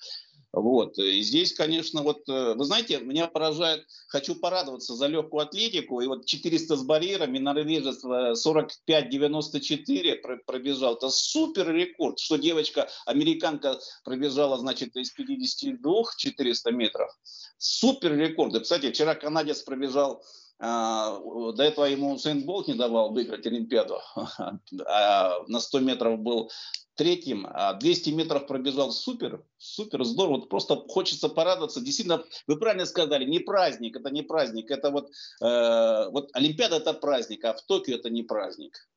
Вот. 0.53 0.97
И 0.97 1.21
здесь, 1.21 1.53
конечно, 1.53 2.01
вот, 2.01 2.27
э, 2.29 2.53
вы 2.55 2.65
знаете, 2.65 2.99
меня 2.99 3.27
поражает, 3.27 3.85
хочу 4.07 4.33
порадоваться 4.33 4.95
за 4.95 5.07
легкую 5.07 5.43
атлетику, 5.43 5.99
и 6.01 6.07
вот 6.07 6.25
400 6.25 6.77
с 6.77 6.83
барьерами, 6.83 7.37
норвежец 7.37 8.03
45-94 8.03 10.37
пробежал, 10.45 10.95
это 10.95 11.09
супер 11.09 11.69
рекорд, 11.71 12.19
что 12.19 12.37
девочка, 12.37 12.89
американка 13.05 13.77
пробежала, 14.03 14.57
значит, 14.57 14.95
из 14.95 15.11
52 15.11 16.03
400 16.17 16.71
метров, 16.71 17.11
супер 17.57 18.17
рекорд. 18.17 18.55
И, 18.55 18.61
кстати, 18.61 18.91
вчера 18.91 19.15
канадец 19.15 19.61
пробежал 19.61 20.23
а, 20.23 20.25
до 20.59 21.63
этого 21.63 21.85
ему 21.85 22.13
Усейн 22.13 22.43
Болт 22.43 22.67
не 22.67 22.73
давал 22.73 23.11
выиграть 23.11 23.45
Олимпиаду. 23.45 23.99
А 24.85 25.43
на 25.47 25.59
100 25.59 25.79
метров 25.81 26.19
был 26.19 26.51
третьим, 26.95 27.47
а 27.49 27.73
200 27.73 28.09
метров 28.09 28.47
пробежал 28.47 28.91
супер, 28.91 29.43
супер, 29.57 30.03
здорово. 30.03 30.41
Просто 30.41 30.75
хочется 30.87 31.29
порадоваться. 31.29 31.79
Действительно, 31.79 32.23
вы 32.47 32.57
правильно 32.57 32.85
сказали, 32.85 33.23
не 33.23 33.39
праздник, 33.39 33.95
это 33.95 34.09
не 34.09 34.23
праздник. 34.23 34.71
Это 34.71 34.89
вот, 34.89 35.11
э, 35.41 36.09
вот 36.11 36.29
Олимпиада 36.33 36.77
это 36.77 36.93
праздник, 36.93 37.45
а 37.45 37.53
в 37.53 37.61
Токио 37.61 37.95
это 37.95 38.09
не 38.09 38.23
праздник. 38.23 38.89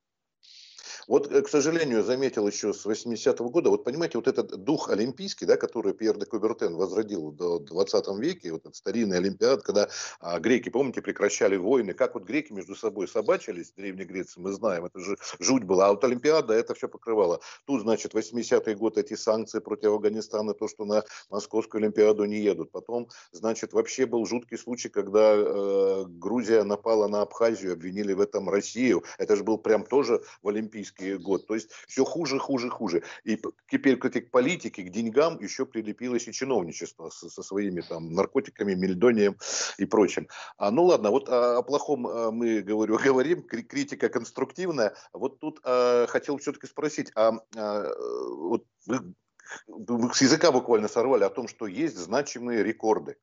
Вот, 1.07 1.31
э, 1.31 1.43
к 1.43 1.49
сожалению, 1.49 2.03
заметил 2.03 2.47
еще 2.47 2.73
с 2.73 2.87
80-го 2.87 3.49
года, 3.51 3.71
вот 3.71 3.85
понимаете, 3.85 4.19
вот 4.19 4.29
этот 4.29 4.65
дух 4.65 4.91
олимпийский, 4.91 5.47
да, 5.47 5.57
который 5.57 5.95
Пьер 5.95 6.19
де 6.19 6.27
Кубертен 6.27 6.75
возродил 6.77 7.33
до 7.33 7.59
20 7.59 8.19
веке, 8.19 8.53
вот 8.53 8.63
этот 8.63 8.77
старинный 8.77 9.19
Олимпиад, 9.19 9.63
когда 9.63 9.89
а, 10.21 10.39
греки, 10.39 10.69
помните, 10.69 11.03
прекращали 11.03 11.57
войны, 11.57 11.95
как 11.95 12.15
вот 12.15 12.25
греки 12.25 12.53
между 12.53 12.75
собой 12.75 13.09
собачились 13.09 13.71
в 13.71 13.75
Древней 13.75 14.05
Греции, 14.05 14.41
мы 14.41 14.53
знаем, 14.53 14.85
это 14.85 14.99
же 15.01 15.17
жуть 15.39 15.65
была, 15.65 15.89
а 15.89 15.91
вот 15.91 16.05
Олимпиада 16.05 16.55
это 16.55 16.75
все 16.75 16.89
покрывало. 16.89 17.41
Тут, 17.67 17.83
значит, 17.83 18.15
80-й 18.15 18.75
год 18.75 18.99
эти 18.99 19.15
санкции 19.15 19.61
против 19.61 19.91
Афганистана, 19.91 20.55
то, 20.55 20.69
что 20.69 20.85
на 20.85 21.05
Московскую 21.31 21.83
Олимпиаду 21.83 22.25
не 22.25 22.41
едут. 22.41 22.71
Потом, 22.71 23.09
значит, 23.33 23.73
вообще 23.73 24.07
был 24.07 24.27
жуткий 24.27 24.59
случай, 24.59 24.89
когда 24.89 25.35
э, 25.35 26.05
Грузия 26.09 26.65
напала 26.65 27.09
на 27.09 27.23
Абхазию, 27.23 27.73
обвинили 27.73 28.13
в 28.13 28.21
этом 28.21 28.49
Россию. 28.49 29.05
Это 29.19 29.37
же 29.37 29.45
был 29.45 29.59
прям 29.59 29.85
тоже 29.85 30.23
в 30.43 30.49
Олимпийский 30.91 31.17
год. 31.17 31.47
То 31.47 31.55
есть 31.55 31.71
все 31.89 32.05
хуже, 32.05 32.39
хуже, 32.39 32.71
хуже. 32.71 33.03
И 33.25 33.41
теперь 33.71 33.97
к 33.97 34.05
этой 34.05 34.23
политике, 34.23 34.83
к 34.83 34.91
деньгам 34.91 35.39
еще 35.41 35.67
прилепилось 35.67 36.29
и 36.29 36.33
чиновничество 36.33 37.11
со, 37.11 37.29
со 37.29 37.43
своими 37.43 37.81
там 37.81 38.13
наркотиками, 38.13 38.75
мельдонием 38.75 39.37
и 39.79 39.85
прочим. 39.85 40.29
А, 40.57 40.71
ну 40.71 40.85
ладно, 40.85 41.11
вот 41.11 41.29
о, 41.29 41.59
о 41.59 41.63
плохом 41.63 42.07
а, 42.07 42.31
мы 42.31 42.61
говорю, 42.61 42.99
говорим, 43.05 43.43
критика 43.43 44.09
конструктивная. 44.09 44.95
Вот 45.13 45.39
тут 45.41 45.61
а, 45.65 46.07
хотел 46.07 46.39
все-таки 46.39 46.67
спросить, 46.67 47.11
а, 47.15 47.33
а 47.57 47.91
вот 48.37 48.65
вы 48.87 49.15
с 50.13 50.23
языка 50.23 50.53
буквально 50.53 50.89
сорвали 50.89 51.25
о 51.25 51.31
том, 51.31 51.49
что 51.49 51.67
есть 51.67 51.97
значимые 51.97 52.63
рекорды 52.63 53.17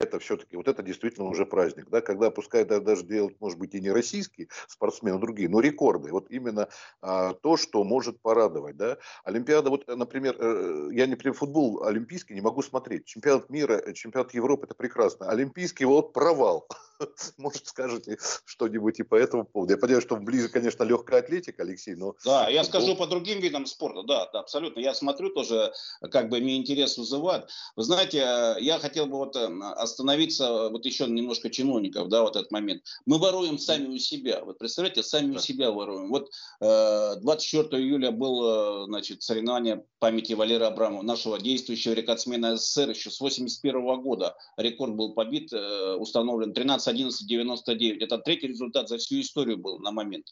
это 0.00 0.18
все-таки, 0.18 0.56
вот 0.56 0.68
это 0.68 0.82
действительно 0.82 1.28
уже 1.28 1.46
праздник, 1.46 1.88
да, 1.90 2.00
когда 2.00 2.30
пускай 2.30 2.64
даже 2.64 3.04
делать, 3.04 3.36
может 3.40 3.58
быть, 3.58 3.74
и 3.74 3.80
не 3.80 3.90
российские 3.90 4.48
спортсмены, 4.68 5.18
другие, 5.18 5.48
но 5.48 5.60
рекорды, 5.60 6.10
вот 6.10 6.30
именно 6.30 6.68
а, 7.00 7.34
то, 7.34 7.56
что 7.56 7.84
может 7.84 8.20
порадовать, 8.20 8.76
да. 8.76 8.98
Олимпиада, 9.24 9.70
вот, 9.70 9.86
например, 9.86 10.36
э, 10.38 10.90
я, 10.92 11.06
например, 11.06 11.34
футбол 11.34 11.84
олимпийский 11.84 12.34
не 12.34 12.40
могу 12.40 12.62
смотреть, 12.62 13.06
чемпионат 13.06 13.50
мира, 13.50 13.92
чемпионат 13.92 14.34
Европы, 14.34 14.66
это 14.66 14.74
прекрасно, 14.74 15.28
олимпийский, 15.28 15.84
вот 15.84 16.12
провал, 16.12 16.68
может, 17.38 17.66
скажете 17.66 18.18
что-нибудь 18.44 19.00
и 19.00 19.02
по 19.02 19.14
этому 19.14 19.44
поводу. 19.44 19.72
Я 19.72 19.78
понимаю, 19.78 20.02
что 20.02 20.16
ближе, 20.16 20.48
конечно, 20.48 20.82
легкая 20.82 21.20
атлетика, 21.20 21.62
Алексей, 21.62 21.94
но... 21.94 22.14
Да, 22.24 22.48
я 22.48 22.64
скажу 22.64 22.96
по 22.96 23.06
другим 23.06 23.40
видам 23.40 23.66
спорта, 23.66 24.02
да, 24.02 24.28
да, 24.32 24.40
абсолютно. 24.40 24.80
Я 24.80 24.94
смотрю 24.94 25.30
тоже, 25.30 25.72
как 26.10 26.28
бы 26.28 26.40
мне 26.40 26.56
интерес 26.56 26.98
вызывает. 26.98 27.48
Вы 27.76 27.82
знаете, 27.82 28.18
э, 28.18 28.56
я 28.60 28.78
хотел 28.78 29.06
бы 29.06 29.16
вот 29.16 29.36
э, 29.36 29.48
остановиться, 29.84 30.68
вот 30.68 30.84
еще 30.84 31.06
немножко 31.06 31.50
чиновников, 31.50 32.08
да, 32.08 32.22
вот 32.22 32.36
этот 32.36 32.50
момент. 32.50 32.82
Мы 33.06 33.18
воруем 33.18 33.58
сами 33.58 33.86
у 33.86 33.98
себя. 33.98 34.44
Вот 34.44 34.58
представляете, 34.58 35.02
сами 35.02 35.32
да. 35.32 35.38
у 35.38 35.42
себя 35.42 35.70
воруем. 35.70 36.10
Вот 36.10 36.30
24 36.60 37.68
э, 37.70 37.84
июля 37.84 38.10
было, 38.10 38.86
значит, 38.86 39.22
соревнование 39.22 39.84
памяти 39.98 40.34
Валерия 40.34 40.66
Абрамова, 40.66 41.02
нашего 41.02 41.38
действующего 41.38 41.92
рекордсмена 41.92 42.56
СССР 42.56 42.90
еще 42.90 43.10
с 43.10 43.20
81 43.20 44.02
года. 44.02 44.36
Рекорд 44.56 44.94
был 44.94 45.14
побит, 45.14 45.52
установлен 45.52 46.52
13 46.52 46.84
11-11-99. 46.94 47.98
Это 48.00 48.18
третий 48.18 48.48
результат 48.48 48.88
за 48.88 48.98
всю 48.98 49.20
историю 49.20 49.58
был 49.58 49.78
на 49.78 49.90
момент. 49.90 50.26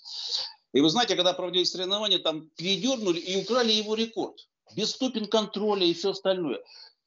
И 0.72 0.80
вы 0.80 0.88
знаете, 0.88 1.16
когда 1.16 1.32
проводили 1.32 1.64
соревнования, 1.64 2.18
там 2.18 2.48
передернули 2.56 3.18
и 3.18 3.36
украли 3.42 3.72
его 3.72 3.94
рекорд. 3.94 4.48
Без 4.74 4.90
ступен 4.90 5.26
контроля 5.26 5.84
и 5.84 5.92
все 5.92 6.10
остальное. 6.10 6.60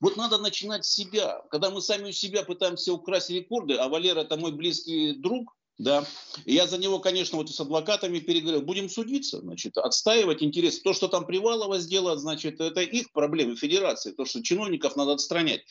Вот 0.06 0.18
надо 0.18 0.38
начинать 0.38 0.86
с 0.86 0.94
себя. 0.94 1.42
Когда 1.50 1.72
мы 1.72 1.82
сами 1.82 2.10
у 2.10 2.12
себя 2.12 2.44
пытаемся 2.44 2.94
украсть 2.94 3.32
рекорды, 3.32 3.74
а 3.74 3.90
Валера 3.90 4.20
это 4.20 4.38
мой 4.38 4.52
близкий 4.52 5.14
друг, 5.14 5.58
да, 5.80 6.06
я 6.46 6.68
за 6.68 6.78
него, 6.78 7.00
конечно, 7.00 7.40
вот 7.40 7.50
с 7.50 7.60
адвокатами 7.60 8.20
переговорил, 8.20 8.62
будем 8.62 8.88
судиться, 8.88 9.40
значит, 9.40 9.80
отстаивать 9.80 10.44
интересы. 10.44 10.84
То, 10.84 10.94
что 10.94 11.08
там 11.08 11.26
Привалова 11.26 11.80
сделала, 11.80 12.20
значит, 12.20 12.62
это 12.62 12.82
их 12.82 13.12
проблемы 13.14 13.56
федерации, 13.56 14.12
то, 14.12 14.26
что 14.26 14.44
чиновников 14.44 14.96
надо 14.96 15.14
отстранять. 15.14 15.62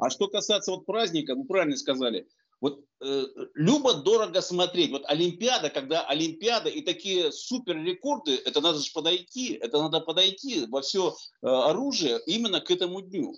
А 0.00 0.10
что 0.10 0.26
касается 0.26 0.72
вот 0.72 0.86
праздника, 0.86 1.36
вы 1.36 1.44
правильно 1.44 1.76
сказали, 1.76 2.26
вот 2.60 2.84
э, 3.00 3.26
любо 3.54 3.94
дорого 3.94 4.40
смотреть. 4.40 4.90
Вот 4.90 5.04
Олимпиада, 5.06 5.70
когда 5.70 6.02
Олимпиада 6.02 6.68
и 6.68 6.82
такие 6.82 7.30
супер 7.30 7.76
рекорды, 7.76 8.40
это 8.44 8.60
надо 8.60 8.80
же 8.80 8.90
подойти, 8.92 9.52
это 9.52 9.78
надо 9.80 10.00
подойти 10.00 10.66
во 10.66 10.80
все 10.80 11.14
э, 11.42 11.46
оружие 11.46 12.20
именно 12.26 12.60
к 12.60 12.72
этому 12.72 13.00
дню. 13.00 13.36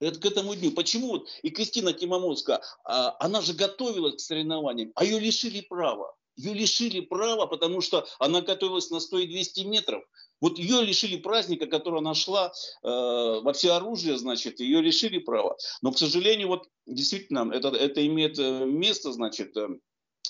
Это 0.00 0.20
к 0.20 0.26
этому 0.26 0.54
дню. 0.54 0.70
Почему? 0.72 1.24
И 1.42 1.50
Кристина 1.50 1.92
Тимомонская, 1.92 2.60
а, 2.84 3.16
она 3.18 3.40
же 3.40 3.54
готовилась 3.54 4.16
к 4.16 4.20
соревнованиям, 4.20 4.92
а 4.94 5.04
ее 5.04 5.18
лишили 5.18 5.60
права. 5.60 6.14
Ее 6.36 6.54
лишили 6.54 7.00
права, 7.00 7.46
потому 7.46 7.80
что 7.80 8.06
она 8.20 8.40
готовилась 8.40 8.90
на 8.90 9.00
100 9.00 9.18
и 9.18 9.26
200 9.26 9.60
метров. 9.62 10.04
Вот 10.40 10.56
ее 10.56 10.82
лишили 10.82 11.16
праздника, 11.16 11.66
который 11.66 11.98
она 11.98 12.14
шла 12.14 12.52
э, 12.84 12.88
во 12.88 13.52
все 13.52 13.72
оружие, 13.72 14.16
значит, 14.18 14.60
ее 14.60 14.80
лишили 14.80 15.18
права. 15.18 15.56
Но, 15.82 15.90
к 15.90 15.98
сожалению, 15.98 16.46
вот 16.46 16.68
действительно 16.86 17.50
это, 17.52 17.68
это 17.70 18.06
имеет 18.06 18.38
э, 18.38 18.64
место, 18.66 19.12
значит, 19.12 19.56
э, 19.56 19.68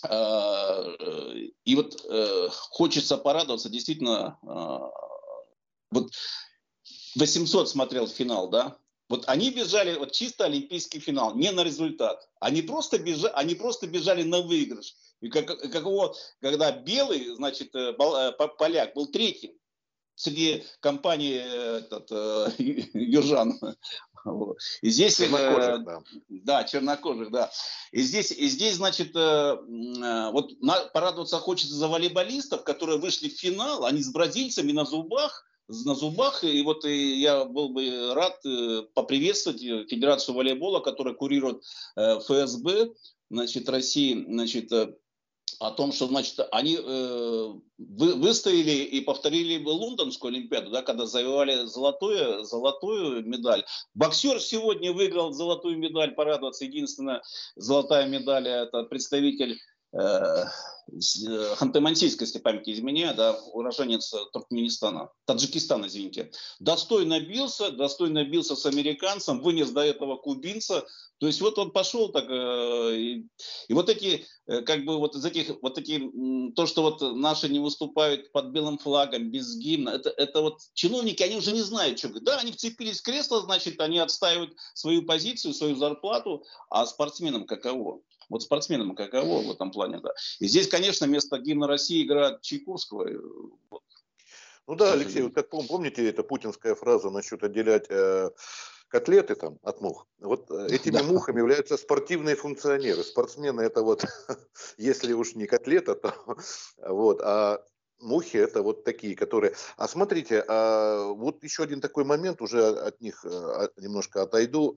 э, 0.08 0.96
и 1.66 1.76
вот 1.76 2.02
э, 2.08 2.48
хочется 2.70 3.18
порадоваться, 3.18 3.68
действительно, 3.68 4.38
э, 4.42 4.78
вот 5.90 6.10
800 7.16 7.68
смотрел 7.68 8.08
финал, 8.08 8.48
да, 8.48 8.78
вот 9.08 9.24
они 9.26 9.50
бежали, 9.50 9.96
вот 9.96 10.12
чисто 10.12 10.44
олимпийский 10.44 11.00
финал, 11.00 11.34
не 11.34 11.50
на 11.50 11.62
результат. 11.62 12.28
Они 12.40 12.60
просто 12.62 12.98
бежали, 12.98 13.32
они 13.34 13.54
просто 13.54 13.86
бежали 13.86 14.22
на 14.22 14.42
выигрыш. 14.42 14.94
И 15.20 15.28
как, 15.30 15.46
каково, 15.46 16.14
когда 16.40 16.70
белый, 16.72 17.34
значит, 17.34 17.74
э, 17.74 17.94
поляк 18.58 18.94
был 18.94 19.06
третьим, 19.06 19.52
среди 20.14 20.64
компании 20.80 21.38
этот, 21.78 22.08
э, 22.10 22.52
южан. 22.92 23.58
И 24.82 24.90
здесь, 24.90 25.16
чернокожих, 25.16 25.84
да. 25.84 26.02
да, 26.28 26.64
чернокожих, 26.64 27.30
да. 27.30 27.50
И 27.92 28.02
здесь, 28.02 28.30
и 28.30 28.46
здесь, 28.48 28.74
значит, 28.74 29.16
э, 29.16 29.56
вот 30.32 30.60
на, 30.60 30.80
порадоваться 30.92 31.38
хочется 31.38 31.74
за 31.74 31.88
волейболистов, 31.88 32.62
которые 32.62 32.98
вышли 32.98 33.30
в 33.30 33.38
финал, 33.38 33.86
они 33.86 34.02
с 34.02 34.10
бразильцами 34.10 34.72
на 34.72 34.84
зубах, 34.84 35.47
на 35.68 35.94
зубах. 35.94 36.44
И 36.44 36.62
вот 36.62 36.84
и 36.84 37.20
я 37.20 37.44
был 37.44 37.68
бы 37.70 38.14
рад 38.14 38.44
э, 38.44 38.82
поприветствовать 38.94 39.60
Федерацию 39.60 40.34
волейбола, 40.34 40.80
которая 40.80 41.14
курирует 41.14 41.62
ФСБ 41.96 42.90
значит, 43.30 43.68
России, 43.68 44.24
значит, 44.28 44.72
о 45.58 45.70
том, 45.72 45.92
что, 45.92 46.06
значит, 46.06 46.38
они 46.52 46.76
э, 46.76 47.52
вы, 47.78 48.14
выставили 48.14 48.84
и 48.84 49.00
повторили 49.00 49.62
Лондонскую 49.64 50.32
Олимпиаду, 50.32 50.70
да, 50.70 50.82
когда 50.82 51.06
завоевали 51.06 51.66
золотую, 51.66 52.44
золотую 52.44 53.26
медаль. 53.26 53.64
Боксер 53.94 54.40
сегодня 54.40 54.92
выиграл 54.92 55.32
золотую 55.32 55.78
медаль, 55.78 56.14
порадоваться. 56.14 56.64
Единственная 56.64 57.22
золотая 57.56 58.06
медаль– 58.06 58.46
это 58.48 58.84
представитель 58.84 59.52
э, 59.52 59.56
э 59.56 59.77
Ханты-Мансийской, 59.94 62.24
если 62.24 62.38
память 62.38 62.68
изменяет, 62.68 63.16
да, 63.16 63.38
уроженец 63.52 64.14
Туркменистана, 64.32 65.10
Таджикистана, 65.24 65.86
извините. 65.86 66.30
Достойно 66.60 67.20
бился, 67.20 67.70
достойно 67.70 68.24
бился 68.24 68.56
с 68.56 68.66
американцем, 68.66 69.40
вынес 69.40 69.70
до 69.70 69.82
этого 69.82 70.16
кубинца, 70.16 70.86
то 71.18 71.26
есть 71.26 71.40
вот 71.40 71.58
он 71.58 71.72
пошел 71.72 72.10
так, 72.10 72.26
э, 72.28 72.96
и, 72.96 73.26
и 73.66 73.74
вот 73.74 73.88
эти, 73.88 74.24
э, 74.46 74.62
как 74.62 74.84
бы 74.84 74.98
вот 74.98 75.16
из 75.16 75.24
этих, 75.24 75.60
вот 75.62 75.76
эти, 75.76 76.00
то, 76.54 76.66
что 76.66 76.82
вот 76.82 77.00
наши 77.00 77.48
не 77.48 77.58
выступают 77.58 78.30
под 78.30 78.50
белым 78.50 78.78
флагом, 78.78 79.30
без 79.30 79.56
гимна, 79.56 79.90
это, 79.90 80.10
это 80.10 80.40
вот 80.40 80.60
чиновники, 80.74 81.22
они 81.24 81.36
уже 81.36 81.52
не 81.52 81.62
знают, 81.62 81.98
что. 81.98 82.08
Да, 82.20 82.38
они 82.38 82.52
вцепились 82.52 83.00
в 83.00 83.02
кресло, 83.02 83.42
значит, 83.42 83.80
они 83.80 83.98
отстаивают 83.98 84.54
свою 84.74 85.02
позицию, 85.02 85.54
свою 85.54 85.74
зарплату, 85.74 86.44
а 86.70 86.86
спортсменам 86.86 87.46
каково? 87.46 88.00
Вот 88.28 88.42
спортсменам 88.42 88.94
каково 88.94 89.42
в 89.42 89.50
этом 89.50 89.70
плане, 89.70 90.00
да. 90.00 90.12
И 90.38 90.46
здесь, 90.46 90.68
конечно, 90.68 91.06
вместо 91.06 91.38
гимна 91.38 91.66
России 91.66 92.04
играет 92.04 92.42
Чайковского. 92.42 93.08
Э, 93.08 93.16
вот. 93.70 93.82
Ну 94.66 94.74
да, 94.74 94.92
Алексей, 94.92 95.22
вот 95.22 95.34
как 95.34 95.48
помните, 95.48 96.06
это 96.08 96.22
путинская 96.22 96.74
фраза 96.74 97.08
насчет 97.08 97.42
отделять 97.42 97.86
э, 97.88 98.30
котлеты 98.88 99.34
там 99.34 99.58
от 99.62 99.80
мух. 99.80 100.06
Вот 100.20 100.50
э, 100.50 100.66
этими 100.70 101.00
мухами 101.00 101.38
являются 101.38 101.78
спортивные 101.78 102.36
функционеры. 102.36 103.02
Спортсмены 103.02 103.62
это 103.62 103.82
вот, 103.82 104.04
если 104.76 105.14
уж 105.14 105.34
не 105.34 105.46
котлета, 105.46 105.94
то 105.94 106.14
вот, 106.86 107.20
а 107.22 107.64
мухи 107.98 108.36
это 108.36 108.62
вот 108.62 108.84
такие, 108.84 109.16
которые... 109.16 109.54
А 109.78 109.88
смотрите, 109.88 110.44
а 110.46 111.08
вот 111.14 111.42
еще 111.42 111.62
один 111.62 111.80
такой 111.80 112.04
момент, 112.04 112.42
уже 112.42 112.62
от 112.62 113.00
них 113.00 113.24
немножко 113.24 114.22
отойду, 114.22 114.74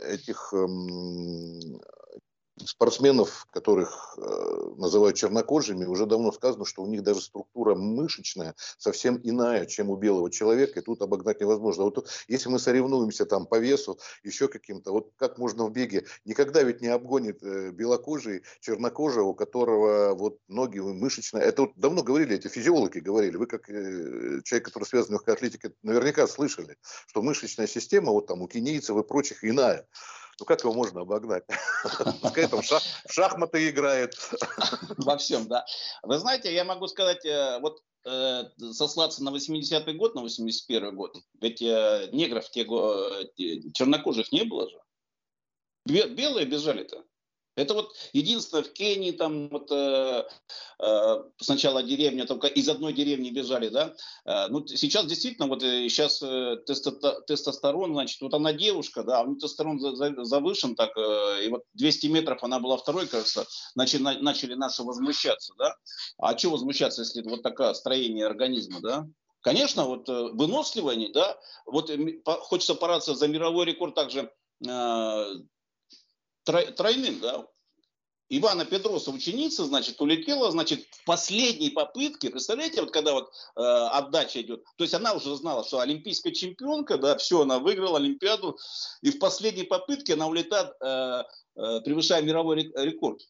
этих 0.00 0.54
эм, 0.54 1.82
спортсменов, 2.58 3.46
которых 3.50 4.16
э, 4.18 4.74
называют 4.76 5.16
чернокожими, 5.16 5.84
уже 5.84 6.06
давно 6.06 6.32
сказано, 6.32 6.64
что 6.64 6.82
у 6.82 6.86
них 6.86 7.02
даже 7.02 7.20
структура 7.20 7.74
мышечная 7.74 8.54
совсем 8.78 9.18
иная, 9.22 9.66
чем 9.66 9.90
у 9.90 9.96
белого 9.96 10.30
человека, 10.30 10.80
и 10.80 10.82
тут 10.82 11.02
обогнать 11.02 11.40
невозможно. 11.40 11.84
Вот 11.84 12.08
если 12.28 12.48
мы 12.48 12.58
соревнуемся 12.58 13.26
там 13.26 13.46
по 13.46 13.58
весу, 13.58 13.98
еще 14.22 14.48
каким-то, 14.48 14.92
вот 14.92 15.12
как 15.16 15.38
можно 15.38 15.64
в 15.64 15.72
беге, 15.72 16.04
никогда 16.24 16.62
ведь 16.62 16.80
не 16.80 16.88
обгонит 16.88 17.42
э, 17.42 17.70
белокожий 17.70 18.42
чернокожего, 18.60 19.28
у 19.28 19.34
которого 19.34 20.14
вот 20.14 20.38
ноги 20.48 20.78
мышечные. 20.78 21.44
Это 21.44 21.62
вот 21.62 21.72
давно 21.76 22.02
говорили, 22.02 22.36
эти 22.36 22.48
физиологи 22.48 22.98
говорили, 22.98 23.36
вы 23.36 23.46
как 23.46 23.68
э, 23.70 24.40
человек, 24.44 24.66
который 24.66 24.84
связан 24.84 25.08
с 25.08 25.10
легкой 25.12 25.34
атлетикой, 25.34 25.74
наверняка 25.82 26.26
слышали, 26.26 26.76
что 27.06 27.22
мышечная 27.22 27.66
система 27.66 28.12
вот 28.12 28.26
там 28.26 28.42
у 28.42 28.48
кенийцев 28.48 28.96
и 28.96 29.02
прочих 29.02 29.44
иная. 29.44 29.86
Ну 30.42 30.46
как 30.46 30.64
его 30.64 30.72
можно 30.72 31.02
обогнать? 31.02 31.44
Пускай 32.20 32.48
там 32.48 32.62
в 32.62 33.12
шахматы 33.12 33.70
играет. 33.70 34.16
Во 34.98 35.16
всем, 35.16 35.46
да. 35.46 35.64
Вы 36.02 36.18
знаете, 36.18 36.52
я 36.52 36.64
могу 36.64 36.88
сказать, 36.88 37.24
э, 37.24 37.60
вот 37.60 37.80
э, 38.04 38.42
сослаться 38.72 39.22
на 39.22 39.28
80-й 39.28 39.92
год, 39.92 40.16
на 40.16 40.24
81-й 40.24 40.90
год. 40.90 41.16
Ведь 41.40 41.62
э, 41.62 42.08
негров, 42.10 42.50
те, 42.50 42.64
чернокожих 43.72 44.32
не 44.32 44.42
было 44.42 44.68
же. 44.68 44.80
Белые 45.86 46.44
бежали-то. 46.44 47.04
Это 47.54 47.74
вот 47.74 47.94
единственное 48.12 48.64
в 48.64 48.72
Кении, 48.72 49.10
там 49.10 49.48
вот 49.50 49.70
э, 49.70 50.24
э, 50.78 51.22
сначала 51.38 51.82
деревня, 51.82 52.26
только 52.26 52.46
из 52.46 52.66
одной 52.68 52.94
деревни 52.94 53.30
бежали, 53.30 53.68
да. 53.68 53.94
Э, 54.24 54.48
ну, 54.48 54.66
сейчас 54.66 55.04
действительно, 55.06 55.48
вот 55.48 55.62
э, 55.62 55.88
сейчас 55.88 56.22
э, 56.22 56.56
тестостерон, 57.26 57.92
значит, 57.92 58.20
вот 58.22 58.32
она 58.32 58.54
девушка, 58.54 59.02
да, 59.02 59.20
а 59.20 59.24
у 59.24 59.34
тестостерон 59.34 59.78
завышен, 60.24 60.74
так, 60.74 60.96
э, 60.96 61.44
и 61.44 61.48
вот 61.50 61.64
200 61.74 62.06
метров 62.06 62.42
она 62.42 62.58
была 62.58 62.78
второй, 62.78 63.06
кажется, 63.06 63.46
начали, 63.74 64.02
на, 64.02 64.18
начали 64.20 64.54
наши 64.54 64.82
возмущаться, 64.82 65.52
да. 65.58 65.74
А 66.18 66.36
что 66.38 66.50
возмущаться, 66.50 67.02
если 67.02 67.22
вот 67.22 67.42
такое 67.42 67.74
строение 67.74 68.26
организма, 68.26 68.80
да? 68.80 69.06
Конечно, 69.42 69.84
вот 69.86 70.08
э, 70.08 70.30
выносливые 70.32 70.94
они, 70.94 71.12
да, 71.12 71.36
вот 71.66 71.90
э, 71.90 72.22
хочется 72.24 72.74
пораться 72.74 73.14
за 73.14 73.28
мировой 73.28 73.66
рекорд 73.66 73.94
также 73.94 74.32
э, 74.66 75.24
тройным, 76.44 77.20
да, 77.20 77.46
Ивана 78.34 78.64
Петроса, 78.64 79.10
ученица, 79.10 79.66
значит, 79.66 80.00
улетела, 80.00 80.50
значит, 80.50 80.86
в 80.90 81.04
последней 81.04 81.68
попытке, 81.68 82.30
представляете, 82.30 82.80
вот 82.80 82.90
когда 82.90 83.12
вот 83.12 83.30
э, 83.56 83.60
отдача 83.60 84.40
идет, 84.40 84.64
то 84.78 84.84
есть 84.84 84.94
она 84.94 85.12
уже 85.12 85.36
знала, 85.36 85.62
что 85.64 85.80
олимпийская 85.80 86.32
чемпионка, 86.32 86.96
да, 86.96 87.18
все, 87.18 87.42
она 87.42 87.58
выиграла 87.58 87.98
Олимпиаду, 87.98 88.56
и 89.02 89.10
в 89.10 89.18
последней 89.18 89.64
попытке 89.64 90.14
она 90.14 90.28
улетает, 90.28 90.72
э, 90.80 91.24
э, 91.56 91.80
превышая 91.82 92.22
мировой 92.22 92.72
рекорд. 92.74 93.20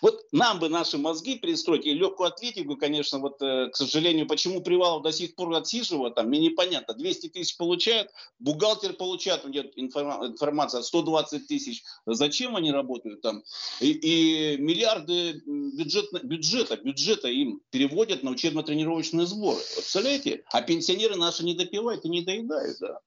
Вот 0.00 0.20
нам 0.32 0.58
бы 0.58 0.68
наши 0.68 0.98
мозги 0.98 1.36
перестроить, 1.36 1.86
и 1.86 1.92
легкую 1.92 2.28
атлетику, 2.28 2.76
конечно, 2.76 3.18
вот, 3.18 3.40
э, 3.42 3.68
к 3.70 3.76
сожалению, 3.76 4.26
почему 4.26 4.62
Привалов 4.62 5.02
до 5.02 5.12
сих 5.12 5.34
пор 5.34 5.54
отсиживает, 5.54 6.14
там, 6.14 6.28
мне 6.28 6.38
непонятно. 6.40 6.94
200 6.94 7.28
тысяч 7.28 7.56
получает, 7.56 8.10
бухгалтер 8.38 8.94
получает, 8.94 9.44
идет 9.46 9.72
информация, 9.76 10.82
120 10.82 11.46
тысяч. 11.46 11.82
Зачем 12.06 12.56
они 12.56 12.72
работают 12.72 13.20
там? 13.20 13.42
И, 13.80 13.90
и 13.90 14.56
миллиарды 14.58 15.42
бюджет, 15.46 16.06
бюджета, 16.22 16.76
бюджета 16.76 17.28
им 17.28 17.60
переводят 17.70 18.22
на 18.22 18.30
учебно-тренировочные 18.30 19.26
сборы. 19.26 19.60
Представляете? 19.74 20.44
А 20.52 20.62
пенсионеры 20.62 21.16
наши 21.16 21.44
не 21.44 21.54
допивают 21.54 22.04
и 22.04 22.08
не 22.08 22.22
доедают, 22.22 22.78
да. 22.80 23.00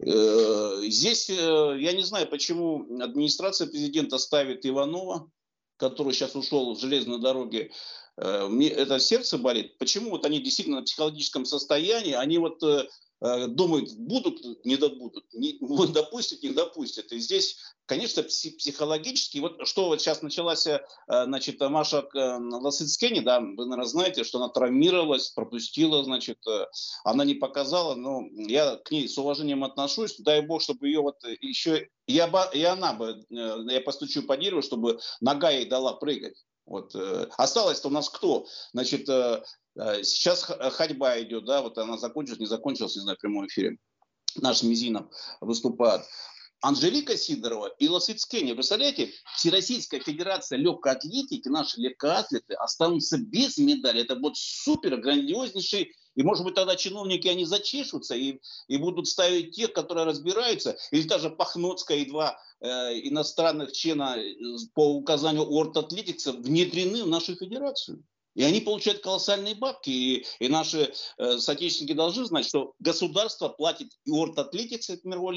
Э, 0.00 0.82
здесь 0.84 1.28
э, 1.30 1.76
я 1.78 1.92
не 1.92 2.02
знаю, 2.02 2.28
почему 2.28 2.86
администрация 3.02 3.66
президента 3.66 4.18
ставит 4.18 4.64
Иванова, 4.64 5.30
который 5.76 6.12
сейчас 6.12 6.36
ушел 6.36 6.74
в 6.74 6.80
железной 6.80 7.20
дороге. 7.20 7.72
Э, 8.16 8.46
мне 8.48 8.68
это 8.68 8.98
сердце 9.00 9.38
болит. 9.38 9.78
Почему 9.78 10.10
вот 10.10 10.24
они 10.24 10.40
действительно 10.40 10.80
в 10.80 10.84
психологическом 10.84 11.44
состоянии, 11.44 12.12
они 12.12 12.38
вот 12.38 12.62
думают, 13.20 13.92
будут, 13.96 14.64
не 14.64 14.76
добудут, 14.76 15.24
не, 15.32 15.58
допустят, 15.92 16.42
не 16.42 16.50
допустят. 16.50 17.10
И 17.12 17.18
здесь, 17.18 17.56
конечно, 17.86 18.22
психологически, 18.22 19.38
вот 19.38 19.66
что 19.66 19.86
вот 19.86 20.00
сейчас 20.00 20.22
началась, 20.22 20.66
э, 20.66 20.80
значит, 21.06 21.60
Маша 21.60 22.06
э, 22.14 22.38
Ласыцкени, 22.38 23.20
да, 23.20 23.40
вы, 23.40 23.66
наверное, 23.66 23.86
знаете, 23.86 24.24
что 24.24 24.38
она 24.38 24.48
травмировалась, 24.48 25.30
пропустила, 25.30 26.04
значит, 26.04 26.38
она 27.04 27.24
не 27.24 27.34
показала, 27.34 27.94
но 27.94 28.22
я 28.32 28.76
к 28.76 28.90
ней 28.90 29.08
с 29.08 29.18
уважением 29.18 29.64
отношусь, 29.64 30.16
дай 30.18 30.40
бог, 30.40 30.62
чтобы 30.62 30.86
ее 30.86 31.00
вот 31.00 31.16
еще, 31.40 31.88
я 32.06 32.28
бы, 32.28 32.40
и 32.52 32.62
она 32.62 32.92
бы, 32.92 33.24
я 33.30 33.80
постучу 33.80 34.22
по 34.22 34.36
дереву, 34.36 34.62
чтобы 34.62 35.00
нога 35.20 35.50
ей 35.50 35.66
дала 35.66 35.94
прыгать. 35.94 36.44
Вот. 36.66 36.94
Осталось-то 37.38 37.88
у 37.88 37.90
нас 37.90 38.10
кто? 38.10 38.46
Значит, 38.74 39.08
Э, 39.18 39.42
сейчас 40.02 40.42
ходьба 40.42 41.20
идет, 41.22 41.44
да, 41.44 41.62
вот 41.62 41.78
она 41.78 41.98
закончилась, 41.98 42.40
не 42.40 42.46
закончилась, 42.46 42.96
не 42.96 43.02
знаю, 43.02 43.16
в 43.16 43.20
прямом 43.20 43.46
эфире. 43.46 43.78
Наш 44.36 44.62
Мизинов 44.62 45.06
выступает. 45.40 46.02
Анжелика 46.60 47.16
Сидорова 47.16 47.68
и 47.78 47.88
Лосицкене. 47.88 48.54
Представляете, 48.54 49.12
Всероссийская 49.36 50.00
Федерация 50.00 50.58
легкой 50.58 50.92
атлетики, 50.92 51.48
наши 51.48 51.80
легкоатлеты 51.80 52.54
останутся 52.54 53.18
без 53.18 53.58
медали. 53.58 54.02
Это 54.02 54.16
будет 54.16 54.36
супер, 54.36 54.96
грандиознейший. 54.96 55.94
И, 56.16 56.22
может 56.24 56.44
быть, 56.44 56.56
тогда 56.56 56.74
чиновники, 56.74 57.28
они 57.28 57.44
зачешутся 57.44 58.16
и, 58.16 58.40
и 58.66 58.76
будут 58.76 59.06
ставить 59.06 59.52
тех, 59.52 59.72
которые 59.72 60.04
разбираются. 60.04 60.76
Или 60.90 61.06
даже 61.06 61.30
Пахноцкая 61.30 61.98
и 61.98 62.06
два 62.06 62.36
э, 62.60 62.66
иностранных 63.08 63.70
члена 63.70 64.16
э, 64.18 64.34
по 64.74 64.94
указанию 64.96 65.48
Орт 65.48 65.76
Атлетикса 65.76 66.32
внедрены 66.32 67.04
в 67.04 67.08
нашу 67.08 67.36
федерацию. 67.36 68.02
И 68.34 68.42
они 68.42 68.60
получают 68.60 69.02
колоссальные 69.02 69.54
бабки. 69.54 69.90
И, 69.90 70.26
и 70.38 70.48
наши 70.48 70.92
э, 71.18 71.38
соотечественники 71.38 71.94
должны 71.94 72.24
знать, 72.24 72.46
что 72.46 72.74
государство 72.78 73.48
платит 73.48 73.88
и 74.04 74.10
Орт 74.10 74.38
Атлетикс, 74.38 74.90
это 74.90 75.06
мировой 75.08 75.34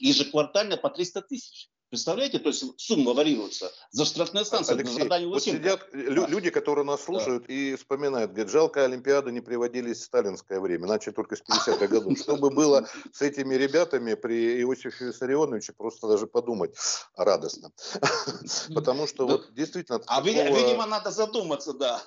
ежеквартально 0.00 0.76
по 0.76 0.90
300 0.90 1.22
тысяч. 1.22 1.68
Представляете, 1.90 2.38
то 2.38 2.50
есть 2.50 2.64
сумма 2.78 3.14
варьируется 3.14 3.72
за 3.90 4.04
штрафные 4.04 4.44
станции. 4.44 4.74
Алексей, 4.74 5.08
за 5.08 5.26
вот 5.26 5.42
сидят 5.42 5.80
да. 5.92 5.98
люди, 6.26 6.50
которые 6.50 6.84
нас 6.84 7.02
слушают 7.02 7.46
да. 7.46 7.52
и 7.52 7.76
вспоминают, 7.76 8.32
говорят, 8.32 8.52
жалко, 8.52 8.84
Олимпиады 8.84 9.32
не 9.32 9.40
приводились 9.40 9.98
в 9.98 10.04
сталинское 10.04 10.60
время, 10.60 10.86
начали 10.86 11.14
только 11.14 11.36
с 11.36 11.40
50-х 11.40 11.86
годов. 11.88 12.18
Что 12.18 12.36
бы 12.36 12.50
было 12.50 12.86
с 13.12 13.22
этими 13.22 13.54
ребятами 13.54 14.14
при 14.14 14.60
Иосифе 14.62 15.06
Виссарионовиче, 15.06 15.72
просто 15.72 16.08
даже 16.08 16.26
подумать 16.26 16.74
радостно. 17.16 17.72
Потому 18.74 19.06
что 19.06 19.26
вот 19.26 19.54
действительно... 19.54 20.00
А 20.06 20.20
видимо, 20.20 20.86
надо 20.86 21.10
задуматься, 21.10 21.72
да. 21.72 22.02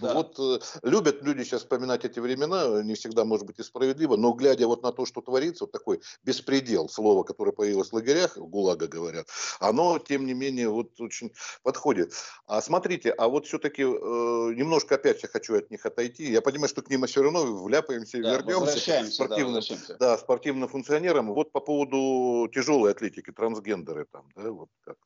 Вот 0.00 0.38
э, 0.38 0.58
любят 0.82 1.22
люди 1.22 1.42
сейчас 1.42 1.62
вспоминать 1.62 2.04
эти 2.04 2.20
времена, 2.20 2.82
не 2.82 2.94
всегда, 2.94 3.24
может 3.24 3.46
быть, 3.46 3.58
и 3.58 3.62
справедливо, 3.62 4.16
но 4.16 4.32
глядя 4.32 4.66
вот 4.66 4.82
на 4.82 4.92
то, 4.92 5.06
что 5.06 5.20
творится, 5.20 5.64
вот 5.64 5.72
такой 5.72 6.00
беспредел, 6.22 6.88
слово, 6.88 7.24
которое 7.24 7.52
появилось 7.52 7.90
в 7.90 7.92
лагерях, 7.92 8.36
в 8.36 8.46
ГУЛАГ, 8.46 8.76
благо 8.76 8.86
говорят, 8.86 9.26
оно, 9.60 9.98
тем 9.98 10.26
не 10.26 10.34
менее, 10.34 10.68
вот 10.68 11.00
очень 11.00 11.32
подходит. 11.62 12.12
А 12.46 12.60
смотрите, 12.60 13.10
а 13.10 13.28
вот 13.28 13.46
все-таки 13.46 13.82
э, 13.82 13.86
немножко 13.86 14.96
опять 14.96 15.22
я 15.22 15.28
хочу 15.28 15.56
от 15.56 15.70
них 15.70 15.86
отойти. 15.86 16.30
Я 16.30 16.40
понимаю, 16.40 16.68
что 16.68 16.82
к 16.82 16.90
ним 16.90 17.06
все 17.06 17.22
равно 17.22 17.44
вляпаемся, 17.64 18.20
да, 18.22 18.36
вернемся. 18.36 19.10
Спортивным, 19.10 19.62
да, 19.88 19.96
да, 19.98 20.18
спортивным 20.18 20.68
функционерам. 20.68 21.32
Вот 21.32 21.52
по 21.52 21.60
поводу 21.60 22.48
тяжелой 22.52 22.92
атлетики, 22.92 23.32
трансгендеры 23.32 24.06
там, 24.10 24.28
да, 24.36 24.50
вот 24.50 24.68
как 24.84 24.96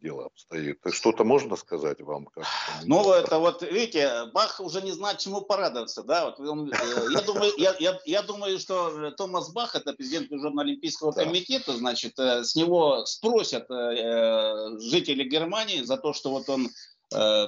дело 0.00 0.26
обстоит. 0.26 0.78
Что-то 0.92 1.24
можно 1.24 1.56
сказать 1.56 2.00
вам? 2.00 2.26
Как 2.26 2.46
ну, 2.84 3.12
это 3.12 3.38
вот, 3.38 3.62
видите, 3.62 4.26
Бах 4.32 4.60
уже 4.60 4.82
не 4.82 4.92
знает, 4.92 5.18
чему 5.18 5.42
порадоваться. 5.42 6.02
Да? 6.02 6.26
Вот 6.26 6.40
он, 6.40 6.72
э, 6.72 6.76
я, 7.12 7.20
думаю, 7.22 7.52
я, 7.56 7.74
я, 7.78 7.98
я 8.04 8.22
думаю, 8.22 8.58
что 8.58 9.10
Томас 9.12 9.52
Бах, 9.52 9.74
это 9.74 9.92
президент 9.92 10.30
Международного 10.30 10.68
олимпийского 10.68 11.12
да. 11.12 11.24
комитета, 11.24 11.76
значит, 11.76 12.18
э, 12.18 12.44
с 12.44 12.54
него 12.54 13.04
спросят 13.06 13.70
э, 13.70 14.78
жители 14.78 15.24
Германии 15.24 15.82
за 15.82 15.96
то, 15.96 16.12
что 16.12 16.30
вот 16.30 16.48
он 16.48 16.68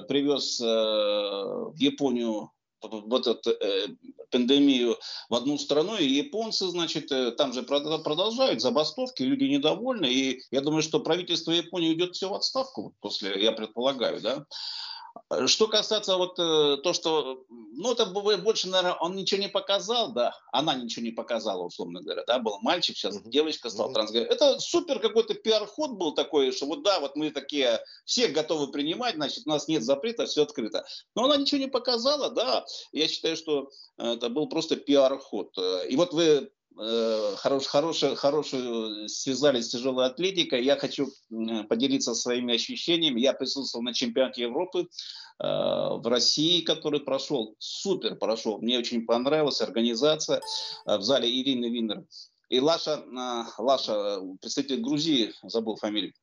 привез 0.09 0.59
в 0.59 1.75
Японию 1.77 2.51
вот 2.83 3.27
эту 3.27 3.51
э, 3.51 3.87
пандемию 4.31 4.97
в 5.29 5.35
одну 5.35 5.57
страну, 5.57 5.97
и 5.97 6.05
японцы, 6.05 6.67
значит, 6.67 7.11
э, 7.11 7.31
там 7.31 7.53
же 7.53 7.63
продолжают 7.63 8.61
забастовки, 8.61 9.23
люди 9.23 9.45
недовольны, 9.45 10.05
и 10.05 10.41
я 10.51 10.61
думаю, 10.61 10.81
что 10.81 10.99
правительство 10.99 11.51
Японии 11.51 11.89
уйдет 11.89 12.15
все 12.15 12.29
в 12.29 12.33
отставку 12.33 12.93
после, 13.01 13.41
я 13.41 13.51
предполагаю, 13.51 14.21
да. 14.21 14.45
Что 15.47 15.67
касается 15.67 16.17
вот 16.17 16.37
э, 16.39 16.77
то, 16.83 16.93
что, 16.93 17.45
ну, 17.49 17.91
это 17.91 18.05
больше, 18.05 18.67
наверное, 18.67 18.97
он 18.99 19.15
ничего 19.15 19.41
не 19.41 19.49
показал, 19.49 20.11
да, 20.11 20.35
она 20.51 20.73
ничего 20.75 21.03
не 21.03 21.11
показала, 21.11 21.63
условно 21.63 22.01
говоря, 22.01 22.23
да, 22.25 22.39
был 22.39 22.59
мальчик, 22.61 22.95
сейчас 22.95 23.17
uh-huh. 23.17 23.29
девочка 23.29 23.69
стала 23.69 23.89
uh-huh. 23.89 23.93
трансгендер. 23.93 24.31
Это 24.31 24.59
супер 24.59 24.99
какой-то 24.99 25.33
пиар-ход 25.33 25.91
был 25.91 26.13
такой, 26.13 26.51
что 26.51 26.65
вот 26.65 26.83
да, 26.83 26.99
вот 26.99 27.15
мы 27.15 27.31
такие, 27.31 27.79
все 28.05 28.27
готовы 28.27 28.71
принимать, 28.71 29.15
значит, 29.15 29.45
у 29.45 29.49
нас 29.49 29.67
нет 29.67 29.83
запрета, 29.83 30.25
все 30.25 30.43
открыто. 30.43 30.85
Но 31.15 31.25
она 31.25 31.37
ничего 31.37 31.59
не 31.59 31.67
показала, 31.67 32.29
да, 32.29 32.65
я 32.91 33.07
считаю, 33.07 33.35
что 33.37 33.69
это 33.97 34.29
был 34.29 34.47
просто 34.47 34.75
пиар-ход. 34.75 35.57
И 35.89 35.95
вот 35.95 36.13
вы 36.13 36.23
Э, 36.33 36.62
хорош, 36.75 37.65
хорошую, 37.65 38.15
хорошую 38.15 39.07
связали 39.09 39.61
с 39.61 39.69
тяжелой 39.69 40.07
атлетикой. 40.07 40.63
Я 40.63 40.75
хочу 40.75 41.09
поделиться 41.69 42.13
своими 42.15 42.55
ощущениями. 42.55 43.21
Я 43.21 43.33
присутствовал 43.33 43.83
на 43.83 43.93
чемпионате 43.93 44.43
Европы 44.43 44.81
э, 44.81 44.85
в 45.39 46.03
России, 46.05 46.61
который 46.61 46.99
прошел. 46.99 47.55
Супер 47.59 48.15
прошел. 48.15 48.59
Мне 48.59 48.79
очень 48.79 49.05
понравилась 49.05 49.61
организация 49.61 50.41
э, 50.85 50.97
в 50.97 51.01
зале 51.01 51.29
Ирины 51.29 51.69
Виннер. 51.69 52.05
И 52.49 52.59
Лаша, 52.59 53.03
Лаша, 53.57 54.19
представитель 54.39 54.81
Грузии, 54.81 55.33
забыл 55.41 55.75
фамилию, 55.75 56.13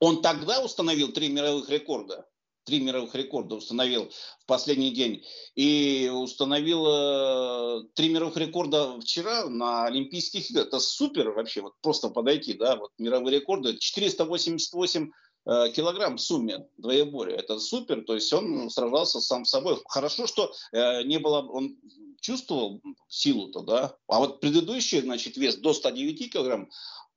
он 0.00 0.20
тогда 0.20 0.64
установил 0.64 1.12
три 1.12 1.28
мировых 1.28 1.68
рекорда 1.68 2.26
три 2.64 2.80
мировых 2.80 3.14
рекорда 3.14 3.56
установил 3.56 4.10
в 4.40 4.46
последний 4.46 4.90
день. 4.90 5.24
И 5.54 6.10
установил 6.12 6.86
э, 6.86 7.82
три 7.94 8.08
мировых 8.08 8.36
рекорда 8.36 9.00
вчера 9.00 9.48
на 9.48 9.84
Олимпийских 9.84 10.50
играх. 10.50 10.68
Это 10.68 10.78
супер 10.78 11.30
вообще, 11.30 11.62
вот 11.62 11.74
просто 11.80 12.08
подойти, 12.08 12.54
да, 12.54 12.76
вот 12.76 12.90
мировые 12.98 13.40
рекорды. 13.40 13.76
488 13.78 15.10
э, 15.44 15.70
килограмм 15.74 16.16
в 16.16 16.20
сумме 16.20 16.66
двоеборья. 16.78 17.36
Это 17.36 17.58
супер, 17.58 18.04
то 18.04 18.14
есть 18.14 18.32
он 18.32 18.70
сражался 18.70 19.20
сам 19.20 19.44
с 19.44 19.50
собой. 19.50 19.78
Хорошо, 19.88 20.26
что 20.26 20.52
э, 20.72 21.02
не 21.04 21.18
было, 21.18 21.42
он 21.42 21.76
чувствовал 22.20 22.80
силу-то, 23.08 23.60
да. 23.62 23.96
А 24.06 24.18
вот 24.20 24.40
предыдущий, 24.40 25.00
значит, 25.00 25.36
вес 25.36 25.56
до 25.56 25.74
109 25.74 26.32
килограмм, 26.32 26.70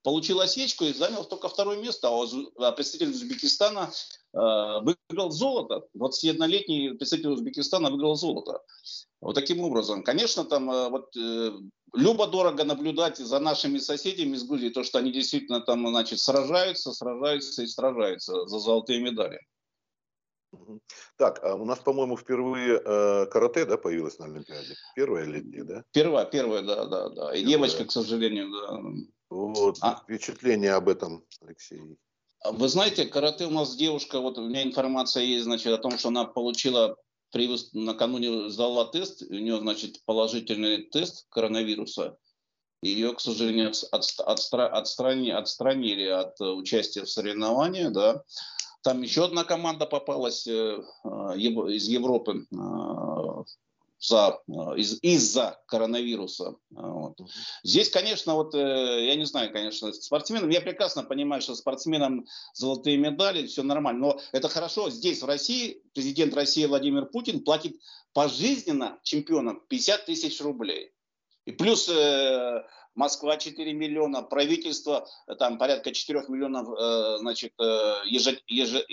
получил 0.06 0.40
осечку 0.40 0.86
и 0.86 0.94
занял 0.94 1.26
только 1.26 1.50
второе 1.50 1.78
место. 1.78 2.10
А, 2.10 2.68
а 2.68 2.72
представитель 2.74 3.12
Узбекистана 3.12 3.90
э, 4.34 4.38
выиграл 4.38 5.32
золото. 5.32 5.88
21-летний 5.98 6.92
представитель 6.92 7.32
Узбекистана 7.32 7.90
выиграл 7.90 8.16
золото. 8.16 8.62
Вот 9.20 9.34
таким 9.34 9.62
образом. 9.62 10.04
Конечно, 10.04 10.46
там 10.46 10.70
э, 10.70 10.90
вот 10.90 11.18
э, 11.18 11.52
любо-дорого 11.96 12.64
наблюдать 12.64 13.18
за 13.18 13.40
нашими 13.40 13.80
соседями 13.80 14.36
из 14.36 14.44
Грузии, 14.44 14.70
то, 14.70 14.84
что 14.84 15.00
они 15.00 15.12
действительно 15.12 15.62
там, 15.62 15.88
значит, 15.88 16.20
сражаются, 16.20 16.94
сражаются 16.94 17.64
и 17.64 17.68
сражаются 17.68 18.46
за 18.46 18.60
золотые 18.60 19.02
медали. 19.02 19.40
Так, 21.18 21.44
а 21.44 21.56
у 21.56 21.66
нас, 21.66 21.80
по-моему, 21.80 22.16
впервые 22.16 22.80
э, 22.80 23.26
карате, 23.26 23.66
да, 23.66 23.78
появилось 23.78 24.20
на 24.20 24.26
Олимпиаде? 24.26 24.76
Первая 24.96 25.26
летняя, 25.26 25.64
да? 25.64 25.84
Первая, 25.92 26.26
первая, 26.26 26.62
да, 26.62 26.86
да, 26.86 27.10
да. 27.10 27.34
И 27.34 27.40
первая. 27.40 27.46
девочка, 27.46 27.86
к 27.86 27.92
сожалению, 27.92 28.52
да. 28.52 28.82
Вот, 29.30 29.78
а... 29.82 29.96
впечатление 29.96 30.74
об 30.74 30.90
этом, 30.90 31.26
Алексей. 31.42 31.98
А 32.42 32.52
вы 32.52 32.68
знаете, 32.68 33.06
карате 33.06 33.46
у 33.46 33.52
нас 33.52 33.76
девушка, 33.76 34.20
вот 34.20 34.38
у 34.38 34.48
меня 34.48 34.64
информация 34.64 35.24
есть, 35.24 35.46
значит, 35.46 35.74
о 35.74 35.78
том, 35.78 35.98
что 35.98 36.10
она 36.10 36.26
получила 36.26 36.96
при, 37.32 37.50
накануне 37.74 38.50
сдала 38.50 38.86
тест, 38.86 39.24
у 39.24 39.34
нее, 39.34 39.60
значит, 39.60 40.04
положительный 40.06 40.84
тест 40.84 41.26
коронавируса. 41.30 42.18
Ее, 42.82 43.14
к 43.14 43.20
сожалению, 43.20 43.72
от, 43.92 44.14
от, 44.20 44.40
отстрани, 44.54 45.32
отстранили 45.32 46.06
от 46.06 46.40
участия 46.40 47.04
в 47.04 47.10
соревнованиях, 47.10 47.92
да. 47.92 48.24
Там 48.84 49.02
еще 49.02 49.26
одна 49.26 49.44
команда 49.44 49.88
попалась 49.88 50.46
э, 50.46 50.52
э, 50.52 51.38
из 51.38 51.88
Европы, 51.88 52.46
э, 52.52 53.44
за, 54.00 54.40
из, 54.76 55.00
из-за 55.02 55.62
коронавируса. 55.68 56.56
Вот. 56.70 57.20
Здесь, 57.64 57.90
конечно, 57.90 58.36
вот 58.36 58.54
я 58.54 59.16
не 59.16 59.26
знаю, 59.26 59.52
конечно, 59.52 59.92
спортсменам, 59.94 60.50
я 60.50 60.62
прекрасно 60.62 61.04
понимаю, 61.04 61.42
что 61.42 61.56
спортсменам 61.56 62.26
золотые 62.54 62.98
медали, 62.98 63.48
все 63.48 63.64
нормально, 63.64 64.08
но 64.08 64.20
это 64.32 64.50
хорошо. 64.50 64.90
Здесь, 64.90 65.22
в 65.22 65.26
России, 65.26 65.82
президент 65.94 66.34
России 66.34 66.66
Владимир 66.66 67.06
Путин 67.06 67.44
платит 67.44 67.76
пожизненно 68.14 69.00
чемпионам 69.04 69.62
50 69.68 70.06
тысяч 70.06 70.42
рублей. 70.42 70.92
И 71.46 71.52
плюс 71.52 71.90
Москва 72.96 73.38
4 73.38 73.74
миллиона, 73.74 74.24
правительство 74.24 75.08
э, 75.28 75.36
там 75.36 75.58
порядка 75.58 75.92
4 75.92 76.24
миллионов 76.30 76.68
э, 76.70 77.18
значит, 77.20 77.54
э, 77.60 77.96
еже, 78.06 78.40
еже, 78.48 78.86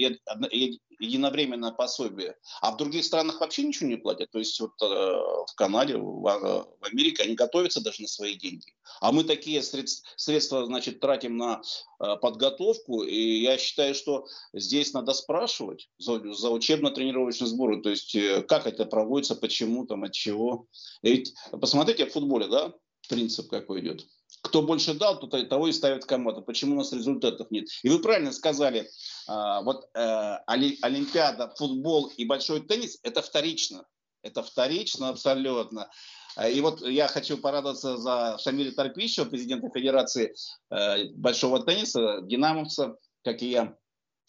единовременно 0.98 1.72
пособие. 1.72 2.36
А 2.60 2.72
в 2.72 2.76
других 2.76 3.04
странах 3.04 3.40
вообще 3.40 3.62
ничего 3.62 3.88
не 3.88 3.96
платят. 3.96 4.30
То 4.30 4.38
есть 4.38 4.58
вот 4.60 4.72
в 4.80 5.54
Канаде, 5.56 5.96
в, 5.96 6.68
Америке 6.82 7.22
они 7.22 7.34
готовятся 7.34 7.82
даже 7.82 8.02
на 8.02 8.08
свои 8.08 8.34
деньги. 8.34 8.72
А 9.00 9.12
мы 9.12 9.24
такие 9.24 9.62
средств, 9.62 10.04
средства 10.16 10.64
значит, 10.66 11.00
тратим 11.00 11.36
на 11.36 11.62
подготовку. 11.98 13.02
И 13.02 13.40
я 13.40 13.58
считаю, 13.58 13.94
что 13.94 14.26
здесь 14.52 14.92
надо 14.92 15.12
спрашивать 15.12 15.88
за, 15.98 16.20
за 16.32 16.50
учебно-тренировочные 16.50 17.48
сборы. 17.48 17.82
То 17.82 17.90
есть 17.90 18.16
как 18.46 18.66
это 18.66 18.84
проводится, 18.84 19.34
почему, 19.34 19.86
там, 19.86 20.04
от 20.04 20.12
чего. 20.12 20.66
Ведь 21.02 21.34
посмотрите 21.50 22.06
в 22.06 22.12
футболе, 22.12 22.46
да, 22.46 22.72
принцип 23.08 23.50
какой 23.50 23.80
идет. 23.80 24.06
Кто 24.42 24.62
больше 24.62 24.94
дал, 24.94 25.18
то 25.18 25.26
того 25.44 25.68
и 25.68 25.72
ставит 25.72 26.04
команду. 26.04 26.42
Почему 26.42 26.74
у 26.74 26.78
нас 26.78 26.92
результатов 26.92 27.50
нет? 27.50 27.68
И 27.82 27.88
вы 27.88 28.00
правильно 28.00 28.32
сказали, 28.32 28.90
а, 29.26 29.62
вот 29.62 29.88
э, 29.94 30.36
Олимпиада, 30.46 31.52
футбол 31.56 32.06
и 32.16 32.24
большой 32.24 32.60
теннис– 32.60 32.98
это 33.02 33.22
вторично. 33.22 33.86
Это 34.22 34.42
вторично 34.42 35.10
абсолютно. 35.10 35.90
А, 36.36 36.48
и 36.48 36.60
вот 36.60 36.80
я 36.86 37.08
хочу 37.08 37.38
порадоваться 37.38 37.98
за 37.98 38.38
Шамиля 38.38 38.72
Тарпищева, 38.72 39.26
президента 39.26 39.68
Федерации 39.68 40.34
э, 40.70 41.10
большого 41.14 41.62
тенниса, 41.62 42.20
динамовца, 42.22 42.96
как 43.22 43.42
и 43.42 43.50
я, 43.50 43.76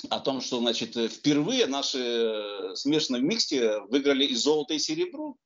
о 0.10 0.20
том, 0.20 0.42
что 0.42 0.60
значит, 0.60 0.96
впервые 1.12 1.66
наши 1.68 2.00
э, 2.00 2.76
смешанные 2.76 3.22
в 3.22 3.26
миксте 3.26 3.80
выиграли 3.90 4.26
и 4.26 4.36
золото, 4.36 4.74
и 4.74 4.80
серебро. 4.80 5.38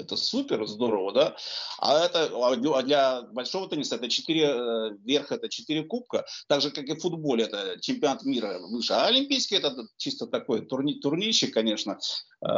Это 0.00 0.16
супер, 0.16 0.66
здорово, 0.66 1.12
да? 1.12 1.36
А 1.78 2.04
это 2.04 2.30
а 2.32 2.82
для 2.82 3.22
большого 3.22 3.68
тенниса 3.68 3.96
это 3.96 4.08
4 4.08 4.40
э, 4.40 4.90
верх, 5.04 5.32
это 5.32 5.48
4 5.48 5.84
кубка, 5.84 6.26
так 6.48 6.60
же, 6.60 6.70
как 6.70 6.84
и 6.88 6.94
в 6.94 7.00
футболе, 7.00 7.44
это 7.44 7.78
чемпионат 7.80 8.24
мира 8.24 8.58
выше. 8.60 8.92
А 8.92 9.06
Олимпийский 9.06 9.56
это 9.56 9.74
чисто 9.96 10.26
такой 10.26 10.66
турни, 10.66 10.94
турнирчик, 10.94 11.52
конечно, 11.52 11.98
э, 12.42 12.48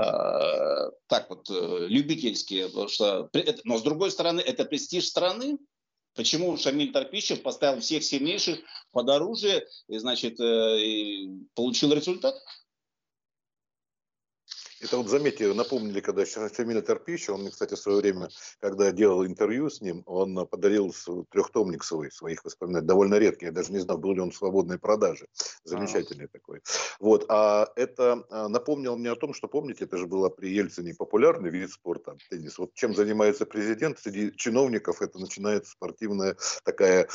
так 1.09 1.29
вот, 1.29 1.51
э, 1.51 1.87
любительский, 1.89 2.65
потому 2.65 2.89
что, 2.89 3.31
но 3.65 3.79
с 3.79 3.83
другой 3.83 4.11
стороны, 4.11 4.41
это 4.41 4.65
престиж 4.65 5.07
страны, 5.07 5.59
Почему 6.15 6.59
Шамиль 6.59 6.93
Тарпищев 6.93 7.43
поставил 7.43 7.81
всех 7.81 8.05
сильнейших 8.05 8.59
под 8.91 9.09
оружие 9.09 9.67
и, 9.89 9.97
значит, 9.97 10.39
э, 10.41 10.79
и 10.79 11.31
получил 11.55 11.93
результат? 11.95 12.35
Это 14.83 14.97
вот 14.97 15.09
заметьте, 15.09 15.53
напомнили, 15.55 16.01
когда 16.01 16.27
Шамиля 16.27 16.83
Терпища, 16.83 17.33
он 17.33 17.43
мне, 17.43 17.51
кстати, 17.51 17.75
в 17.75 17.79
свое 17.79 17.99
время, 17.99 18.29
когда 18.59 18.87
я 18.87 18.93
делал 18.93 19.25
интервью 19.25 19.71
с 19.71 19.81
ним, 19.81 20.03
он 20.07 20.45
подарил 20.49 20.93
трехтомник 21.31 21.85
свой, 21.85 22.11
своих 22.11 22.45
воспоминаний, 22.45 22.85
довольно 22.85 23.15
редкий, 23.15 23.47
я 23.47 23.53
даже 23.53 23.73
не 23.73 23.79
знал, 23.79 23.97
был 23.99 24.13
ли 24.13 24.21
он 24.21 24.33
в 24.33 24.37
свободной 24.37 24.81
продаже. 24.81 25.27
Замечательный 25.63 26.25
А-а-а. 26.25 26.39
такой. 26.39 26.61
Вот, 26.99 27.27
а 27.29 27.69
это 27.77 28.25
а, 28.29 28.49
напомнил 28.49 28.97
мне 28.97 29.13
о 29.13 29.17
том, 29.17 29.35
что, 29.35 29.47
помните, 29.47 29.85
это 29.85 29.97
же 29.99 30.07
было 30.07 30.31
при 30.31 30.49
Ельцине 30.49 30.95
популярный 30.95 31.51
вид 31.51 31.71
спорта, 31.71 32.17
теннис. 32.29 32.59
Вот 32.59 32.75
чем 32.75 32.93
занимается 32.97 33.47
президент, 33.47 34.01
среди 34.01 34.35
чиновников 34.37 35.01
это 35.01 35.21
начинается 35.21 35.71
спортивная 35.71 36.37
такая, 36.65 37.07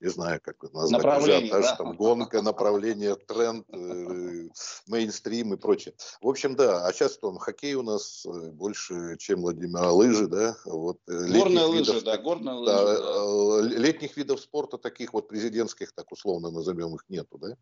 не 0.00 0.10
знаю, 0.10 0.40
как 0.42 0.62
назвать, 0.74 1.02
ажиотаж, 1.02 1.64
да? 1.64 1.76
там, 1.76 1.96
гонка, 1.96 2.42
направление, 2.42 3.16
тренд, 3.16 3.66
э, 3.72 4.48
мейнстрим 4.88 5.54
и 5.54 5.56
прочее. 5.56 5.94
В 6.20 6.28
общем, 6.28 6.54
да, 6.54 6.86
а 6.86 6.92
сейчас 6.92 7.13
что 7.14 7.32
хоккей 7.38 7.74
у 7.74 7.82
нас 7.82 8.26
э, 8.26 8.50
больше, 8.50 9.16
чем 9.18 9.40
Владимир, 9.40 9.82
а 9.82 9.92
лыжи, 9.92 10.26
да? 10.26 10.56
Вот, 10.64 10.98
э, 11.08 11.28
горные 11.28 11.64
лыжи, 11.64 11.92
видов, 11.92 12.04
да, 12.04 12.18
горные 12.18 12.54
лыжи. 12.54 12.72
Да, 12.72 12.84
да. 12.84 13.76
Э, 13.76 13.80
летних 13.80 14.16
видов 14.16 14.40
спорта, 14.40 14.76
таких 14.76 15.14
вот 15.14 15.28
президентских, 15.28 15.92
так 15.92 16.12
условно 16.12 16.50
назовем 16.50 16.94
их, 16.94 17.04
нету, 17.08 17.38
да? 17.38 17.56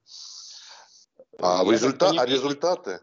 А, 1.38 1.64
результат, 1.64 2.14
а 2.18 2.26
результаты? 2.26 3.00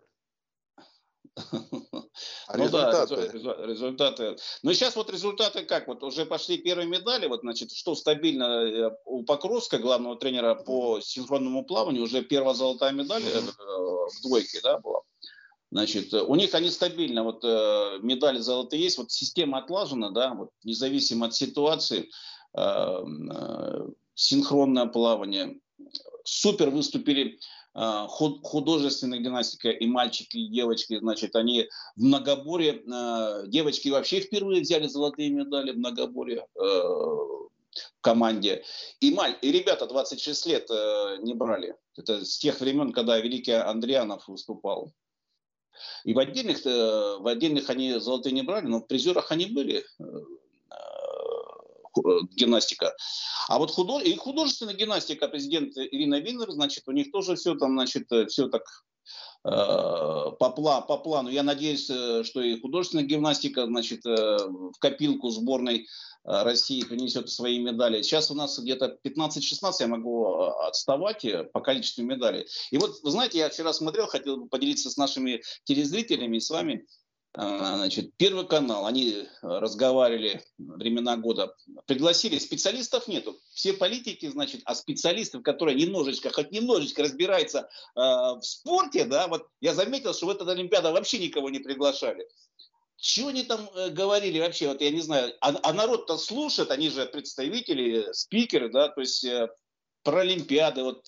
А 2.47 2.57
ну 2.57 2.65
результаты? 2.65 3.39
да, 3.39 3.65
результаты. 3.65 4.35
Ну 4.63 4.73
сейчас 4.73 4.95
вот 4.95 5.09
результаты 5.09 5.63
как? 5.63 5.87
Вот 5.87 6.03
уже 6.03 6.25
пошли 6.25 6.57
первые 6.57 6.87
медали, 6.87 7.27
вот 7.27 7.41
значит, 7.41 7.71
что 7.71 7.95
стабильно 7.95 8.91
у 9.05 9.23
Покровска, 9.23 9.77
главного 9.77 10.17
тренера 10.17 10.55
по 10.55 10.99
синхронному 10.99 11.63
плаванию, 11.63 12.03
уже 12.03 12.23
первая 12.23 12.55
золотая 12.55 12.91
медаль 12.91 13.23
в 13.23 14.21
двойке, 14.23 14.59
да, 14.63 14.79
была. 14.79 15.01
Значит, 15.71 16.13
у 16.13 16.35
них 16.35 16.55
они 16.55 16.71
стабильно, 16.71 17.23
вот 17.23 17.43
э, 17.43 17.99
медали 18.01 18.39
золотые 18.39 18.81
есть, 18.81 18.97
вот 18.97 19.11
система 19.11 19.59
отлажена, 19.59 20.09
да, 20.09 20.33
вот 20.33 20.49
независимо 20.63 21.27
от 21.27 21.35
ситуации, 21.35 22.09
э, 22.57 22.61
э, 22.61 23.89
синхронное 24.15 24.87
плавание. 24.87 25.59
Супер 26.23 26.71
выступили 26.71 27.39
э, 27.75 28.05
художественная 28.07 29.19
гимнастика 29.19 29.69
и 29.69 29.85
мальчики, 29.85 30.37
и 30.37 30.47
девочки, 30.47 30.97
значит, 30.97 31.35
они 31.35 31.69
в 31.95 32.03
многоборе, 32.03 32.81
э, 32.81 33.43
девочки 33.45 33.89
вообще 33.89 34.21
впервые 34.21 34.61
взяли 34.61 34.87
золотые 34.87 35.29
медали 35.29 35.71
в 35.71 35.77
многоборе 35.77 36.47
в 36.55 37.51
команде. 38.01 38.63
И, 39.01 39.11
маль, 39.11 39.37
и 39.43 39.51
ребята 39.51 39.85
26 39.85 40.45
лет 40.47 40.69
не 41.21 41.35
брали. 41.35 41.75
Это 41.95 42.25
с 42.25 42.39
тех 42.39 42.59
времен, 42.59 42.91
когда 42.91 43.19
великий 43.19 43.51
Андрианов 43.51 44.27
выступал. 44.27 44.91
И 46.03 46.13
в 46.13 46.19
отдельных, 46.19 46.63
в 46.63 47.27
отдельных 47.27 47.69
они 47.69 47.99
золотые 47.99 48.33
не 48.33 48.41
брали, 48.41 48.65
но 48.67 48.79
в 48.79 48.87
призерах 48.87 49.31
они 49.31 49.45
были 49.45 49.85
гимнастика. 52.35 52.95
А 53.47 53.57
вот 53.57 53.71
худож... 53.71 54.03
и 54.03 54.15
художественная 54.15 54.73
гимнастика 54.73 55.27
президент 55.27 55.77
Ирина 55.77 56.19
Винер, 56.19 56.51
значит, 56.51 56.83
у 56.87 56.91
них 56.91 57.11
тоже 57.11 57.35
все 57.35 57.55
там, 57.55 57.73
значит, 57.73 58.07
все 58.29 58.47
так 58.47 58.63
э, 59.43 59.49
по, 59.49 60.53
пла, 60.55 60.81
по 60.81 60.97
плану. 60.97 61.29
Я 61.29 61.43
надеюсь, 61.43 61.89
э, 61.89 62.23
что 62.23 62.41
и 62.41 62.59
художественная 62.59 63.05
гимнастика, 63.05 63.65
значит, 63.65 64.05
э, 64.05 64.37
в 64.47 64.77
копилку 64.79 65.29
сборной 65.29 65.87
России 66.23 66.83
принесет 66.83 67.29
свои 67.29 67.59
медали. 67.59 68.01
Сейчас 68.01 68.29
у 68.29 68.35
нас 68.35 68.59
где-то 68.59 68.97
15-16 69.03 69.73
я 69.79 69.87
могу 69.87 70.25
отставать 70.33 71.25
по 71.53 71.61
количеству 71.61 72.03
медалей. 72.03 72.45
И 72.71 72.77
вот, 72.77 72.99
вы 73.03 73.11
знаете, 73.11 73.39
я 73.39 73.49
вчера 73.49 73.73
смотрел, 73.73 74.07
хотел 74.07 74.37
бы 74.37 74.47
поделиться 74.47 74.89
с 74.89 74.97
нашими 74.97 75.41
телезрителями 75.63 76.37
и 76.37 76.41
с 76.41 76.49
вами. 76.49 76.85
Значит, 77.35 78.17
Первый 78.17 78.47
канал, 78.47 78.87
они 78.87 79.27
разговаривали 79.41 80.43
времена 80.57 81.15
года, 81.15 81.55
пригласили, 81.85 82.39
специалистов 82.39 83.07
нету, 83.07 83.39
все 83.53 83.73
политики, 83.73 84.27
значит, 84.27 84.61
а 84.65 84.73
специалистов, 84.73 85.43
которые 85.43 85.79
немножечко, 85.79 86.31
хоть 86.31 86.51
немножечко 86.51 87.03
разбираются 87.03 87.59
э, 87.59 87.99
в 87.99 88.41
спорте, 88.41 89.05
да, 89.05 89.27
вот 89.27 89.47
я 89.61 89.75
заметил, 89.75 90.13
что 90.13 90.25
в 90.25 90.29
этот 90.31 90.49
Олимпиаду 90.49 90.91
вообще 90.91 91.19
никого 91.19 91.51
не 91.51 91.59
приглашали. 91.59 92.27
Чего 92.99 93.29
они 93.29 93.43
там 93.43 93.69
э, 93.75 93.89
говорили 93.89 94.39
вообще, 94.39 94.67
вот 94.67 94.81
я 94.81 94.91
не 94.91 94.99
знаю, 94.99 95.33
а, 95.39 95.57
а 95.63 95.73
народ-то 95.73 96.17
слушает, 96.17 96.69
они 96.69 96.89
же 96.89 97.05
представители, 97.05 98.11
спикеры, 98.11 98.69
да, 98.69 98.89
то 98.89 98.99
есть 98.99 99.23
э, 99.23 99.47
про 100.03 100.19
Олимпиады, 100.19 100.83
вот 100.83 101.05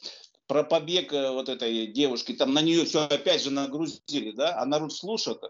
про 0.47 0.63
побег 0.63 1.11
э, 1.11 1.31
вот 1.31 1.49
этой 1.49 1.87
девушки, 1.87 2.33
там 2.33 2.53
на 2.53 2.61
нее 2.61 2.85
все 2.85 3.01
опять 3.01 3.43
же 3.43 3.51
нагрузили, 3.51 4.31
да, 4.31 4.57
а 4.57 4.65
народ 4.65 4.93
слушает. 4.93 5.41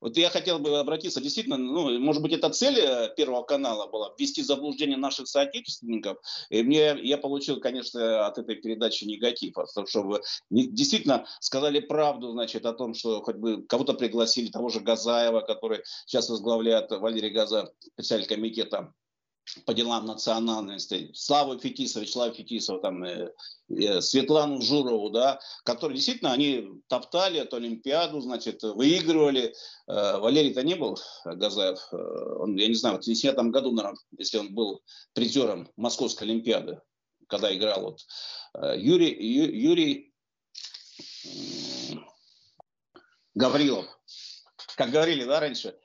Вот 0.00 0.16
я 0.16 0.30
хотел 0.30 0.58
бы 0.58 0.78
обратиться, 0.78 1.20
действительно, 1.20 1.56
ну, 1.56 1.98
может 1.98 2.22
быть, 2.22 2.32
это 2.32 2.50
цель 2.50 2.78
э, 2.78 3.14
Первого 3.16 3.42
канала 3.42 3.86
была, 3.86 4.14
ввести 4.18 4.42
заблуждение 4.42 4.96
наших 4.96 5.26
соотечественников. 5.26 6.18
И 6.50 6.62
мне, 6.62 6.96
я 7.02 7.18
получил, 7.18 7.60
конечно, 7.60 8.26
от 8.26 8.38
этой 8.38 8.56
передачи 8.56 9.04
негатив, 9.04 9.54
чтобы 9.86 10.22
действительно 10.50 11.26
сказали 11.40 11.80
правду, 11.80 12.32
значит, 12.32 12.66
о 12.66 12.72
том, 12.72 12.94
что 12.94 13.22
хоть 13.22 13.36
бы 13.36 13.62
кого-то 13.62 13.94
пригласили, 13.94 14.50
того 14.50 14.68
же 14.68 14.80
Газаева, 14.80 15.40
который 15.40 15.80
сейчас 16.06 16.28
возглавляет 16.28 16.90
Валерий 16.90 17.30
Газа, 17.30 17.72
председатель 17.94 18.28
комитета 18.28 18.92
по 19.64 19.74
делам 19.74 20.06
национальности, 20.06 21.10
Славу 21.14 21.58
Фетисова, 21.58 22.04
Славу 22.04 22.34
Фетисова, 22.34 22.80
там, 22.80 23.04
э, 23.04 23.32
э, 23.68 24.00
Светлану 24.00 24.60
Журову, 24.60 25.10
да, 25.10 25.40
которые 25.64 25.96
действительно, 25.96 26.32
они 26.32 26.68
топтали 26.88 27.40
эту 27.40 27.56
Олимпиаду, 27.56 28.20
значит, 28.20 28.62
выигрывали. 28.62 29.54
Э, 29.86 30.18
Валерий-то 30.18 30.62
не 30.62 30.74
был, 30.74 30.98
Газаев, 31.24 31.78
э, 31.92 31.96
он, 31.96 32.56
я 32.56 32.68
не 32.68 32.74
знаю, 32.74 32.98
в 32.98 33.04
70 33.04 33.36
году, 33.50 33.72
наверное, 33.72 33.98
если 34.18 34.38
он 34.38 34.52
был 34.52 34.82
призером 35.12 35.70
Московской 35.76 36.26
Олимпиады, 36.26 36.80
когда 37.28 37.54
играл 37.54 37.82
вот 37.82 38.00
э, 38.54 38.74
Юрий, 38.78 39.14
Ю, 39.14 39.70
Юрий 39.70 40.12
Гаврилов, 43.34 43.86
как 44.76 44.90
говорили, 44.90 45.24
да, 45.24 45.40
раньше, 45.40 45.78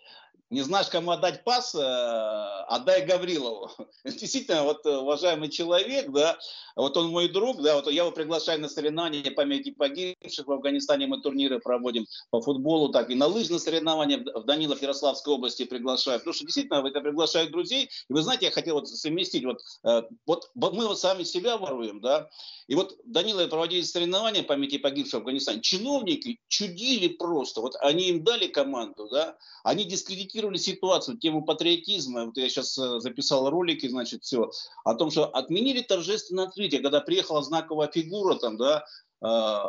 не 0.52 0.62
знаешь, 0.64 0.88
кому 0.88 1.12
отдать 1.12 1.46
пас, 1.46 1.74
э, 1.74 1.80
отдай 1.80 3.06
Гаврилову. 3.06 3.72
Действительно, 4.04 4.64
вот 4.64 4.86
э, 4.86 4.98
уважаемый 4.98 5.48
человек, 5.48 6.12
да, 6.12 6.38
вот 6.76 6.98
он 6.98 7.08
мой 7.08 7.30
друг, 7.30 7.62
да, 7.62 7.76
вот 7.76 7.88
я 7.88 8.04
его 8.04 8.12
приглашаю 8.12 8.60
на 8.60 8.68
соревнования 8.68 9.32
памяти 9.32 9.72
погибших 9.72 10.46
в 10.46 10.52
Афганистане, 10.52 11.08
мы 11.08 11.22
турниры 11.22 11.60
проводим 11.60 12.06
по 12.32 12.42
футболу, 12.42 12.90
так 12.90 13.10
и 13.10 13.16
на 13.16 13.28
лыжные 13.28 13.60
соревнования 13.60 14.18
в 14.18 14.44
Данилов 14.44 14.82
Ярославской 14.82 15.34
области 15.34 15.64
приглашаю, 15.64 16.20
потому 16.20 16.34
что 16.34 16.44
действительно 16.44 16.86
это 16.86 17.00
приглашают 17.00 17.52
друзей, 17.52 17.90
и 18.10 18.14
вы 18.14 18.22
знаете, 18.22 18.48
я 18.48 18.52
хотел 18.52 18.76
вот 18.76 18.90
совместить, 18.90 19.46
вот, 19.46 19.62
э, 19.86 20.04
вот 20.26 20.52
мы 20.54 20.86
вот 20.86 21.00
сами 21.00 21.24
себя 21.24 21.56
воруем, 21.56 22.02
да, 22.02 22.30
и 22.68 22.76
вот 22.76 22.98
Данила 23.06 23.48
проводили 23.48 23.84
соревнования 23.84 24.44
памяти 24.44 24.80
погибших 24.80 25.14
в 25.14 25.18
Афганистане, 25.20 25.62
чиновники 25.62 26.40
чудили 26.50 27.08
просто, 27.08 27.62
вот 27.62 27.76
они 27.80 28.10
им 28.10 28.26
дали 28.26 28.48
команду, 28.48 29.08
да, 29.10 29.38
они 29.64 29.86
дискредитировали 29.86 30.41
комментировали 30.42 30.58
ситуацию, 30.58 31.18
тему 31.18 31.44
патриотизма. 31.44 32.26
Вот 32.26 32.38
я 32.38 32.50
сейчас 32.50 32.78
э, 32.78 33.00
записал 33.00 33.50
ролики, 33.50 33.88
значит, 33.88 34.24
все, 34.24 34.52
о 34.84 34.96
том, 34.96 35.12
что 35.12 35.26
отменили 35.26 35.82
торжественное 35.82 36.46
открытие, 36.46 36.82
когда 36.82 37.02
приехала 37.02 37.44
знаковая 37.44 37.88
фигура, 37.88 38.36
там, 38.36 38.58
да, 38.58 38.80
э, 38.80 39.26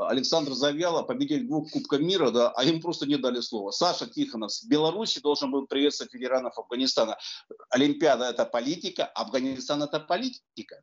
Александр 0.09 0.53
Завьяло, 0.53 1.03
победитель 1.03 1.47
двух 1.47 1.71
Кубка 1.71 1.99
мира, 1.99 2.31
да, 2.31 2.51
а 2.51 2.65
им 2.65 2.81
просто 2.81 3.07
не 3.07 3.17
дали 3.17 3.41
слова. 3.41 3.71
Саша 3.71 4.07
Тихонов 4.07 4.53
с 4.53 4.65
Беларуси 4.65 5.21
должен 5.21 5.51
был 5.51 5.67
приветствовать 5.67 6.15
ветеранов 6.15 6.59
Афганистана. 6.59 7.17
Олимпиада– 7.71 8.25
это 8.31 8.45
политика, 8.45 9.05
Афганистан– 9.05 9.83
это 9.85 10.01
политика. 10.01 10.83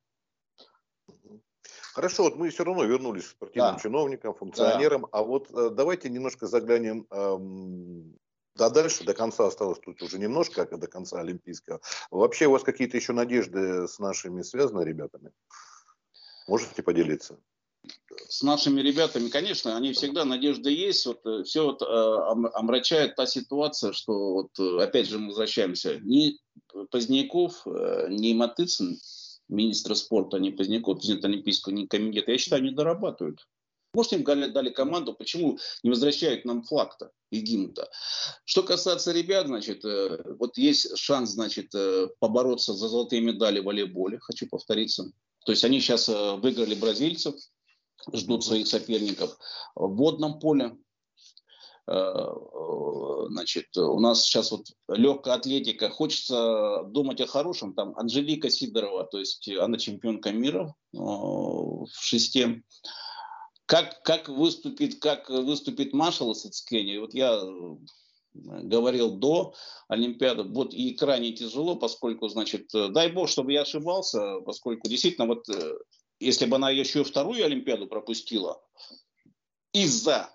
Хорошо, 1.93 2.23
вот 2.23 2.35
мы 2.35 2.49
все 2.49 2.63
равно 2.63 2.85
вернулись 2.85 3.25
к 3.25 3.31
спортивным 3.31 3.75
да. 3.75 3.79
чиновникам, 3.79 4.33
функционерам, 4.33 5.01
да. 5.01 5.07
а 5.11 5.23
вот 5.23 5.49
э, 5.51 5.69
давайте 5.71 6.09
немножко 6.09 6.47
заглянем 6.47 7.05
эм, 7.09 8.15
да 8.59 8.69
дальше, 8.69 9.05
до 9.05 9.13
конца 9.13 9.47
осталось 9.47 9.79
тут 9.79 10.01
уже 10.03 10.19
немножко, 10.19 10.65
до 10.65 10.87
конца 10.87 11.21
Олимпийского. 11.21 11.79
Вообще 12.11 12.47
у 12.47 12.51
вас 12.51 12.63
какие-то 12.63 12.97
еще 12.97 13.13
надежды 13.13 13.87
с 13.87 13.99
нашими 13.99 14.41
связаны 14.41 14.83
ребятами? 14.83 15.31
Можете 16.45 16.83
поделиться? 16.83 17.39
С 18.27 18.43
нашими 18.43 18.81
ребятами, 18.81 19.29
конечно, 19.29 19.77
они 19.77 19.93
всегда 19.93 20.25
надежды 20.25 20.71
есть. 20.71 21.05
Вот 21.05 21.25
э, 21.25 21.43
все 21.43 21.63
вот, 21.63 21.81
э, 21.81 21.85
омрачает 22.53 23.15
та 23.15 23.25
ситуация, 23.25 23.93
что 23.93 24.33
вот 24.33 24.59
э, 24.59 24.83
опять 24.83 25.07
же 25.07 25.19
мы 25.19 25.27
возвращаемся. 25.27 25.97
Ни 26.01 26.37
Поздняков, 26.91 27.65
ни 27.65 28.33
Матыцын, 28.33 28.99
министра 29.47 29.95
спорта, 29.95 30.37
ни 30.37 30.49
Поздняков, 30.49 30.97
президент 30.97 31.25
Олимпийского 31.25 31.87
комитета, 31.87 32.31
я 32.31 32.37
считаю, 32.37 32.63
не 32.63 32.71
дорабатывают. 32.71 33.47
Может, 33.93 34.13
им 34.13 34.23
дали 34.23 34.69
команду, 34.69 35.13
почему 35.13 35.57
не 35.81 35.89
возвращают 35.89 36.45
нам 36.45 36.63
флаг-то 36.63 37.11
и 37.31 37.39
гимн-то? 37.39 37.89
Что 38.45 38.61
касается 38.61 39.11
ребят, 39.11 39.47
значит, 39.47 39.83
э, 39.83 40.35
вот 40.37 40.57
есть 40.57 40.95
шанс, 40.95 41.31
значит, 41.31 41.73
э, 41.73 42.07
побороться 42.19 42.73
за 42.73 42.87
золотые 42.87 43.21
медали 43.21 43.59
в 43.59 43.65
волейболе, 43.65 44.19
хочу 44.19 44.47
повториться. 44.47 45.11
То 45.43 45.51
есть 45.51 45.63
они 45.63 45.79
сейчас 45.79 46.07
э, 46.07 46.35
выиграли 46.35 46.75
бразильцев, 46.75 47.33
ждут 48.13 48.45
своих 48.45 48.67
соперников. 48.67 49.37
В 49.75 49.95
водном 49.95 50.39
поле 50.39 50.77
значит, 51.87 53.75
у 53.75 53.99
нас 53.99 54.21
сейчас 54.21 54.51
вот 54.51 54.67
легкая 54.89 55.33
атлетика, 55.33 55.89
хочется 55.89 56.83
думать 56.83 57.19
о 57.19 57.25
хорошем, 57.25 57.73
там 57.73 57.97
Анжелика 57.97 58.51
Сидорова, 58.51 59.05
то 59.05 59.17
есть 59.17 59.49
она 59.49 59.79
чемпионка 59.79 60.31
мира 60.31 60.75
в 60.93 61.87
шесте, 61.99 62.61
как, 63.69 64.01
как, 64.01 64.29
выступит, 64.29 64.99
как 64.99 65.29
выступит 65.29 65.93
Машал 65.93 66.33
Сацкени, 66.33 66.97
вот 66.97 67.13
я 67.13 67.35
э, 67.35 67.75
говорил 68.33 69.11
до 69.11 69.53
Олимпиады, 69.87 70.41
вот 70.41 70.73
и 70.73 70.95
крайне 70.95 71.33
тяжело, 71.33 71.75
поскольку, 71.75 72.27
значит, 72.29 72.73
э, 72.73 72.87
дай 72.89 73.11
бог, 73.11 73.29
чтобы 73.29 73.53
я 73.53 73.61
ошибался, 73.61 74.39
поскольку 74.39 74.89
действительно 74.89 75.27
вот 75.27 75.47
э, 75.49 75.77
если 76.19 76.47
бы 76.47 76.55
она 76.55 76.71
еще 76.71 77.03
вторую 77.03 77.45
Олимпиаду 77.45 77.85
пропустила 77.85 78.59
из-за, 79.71 80.31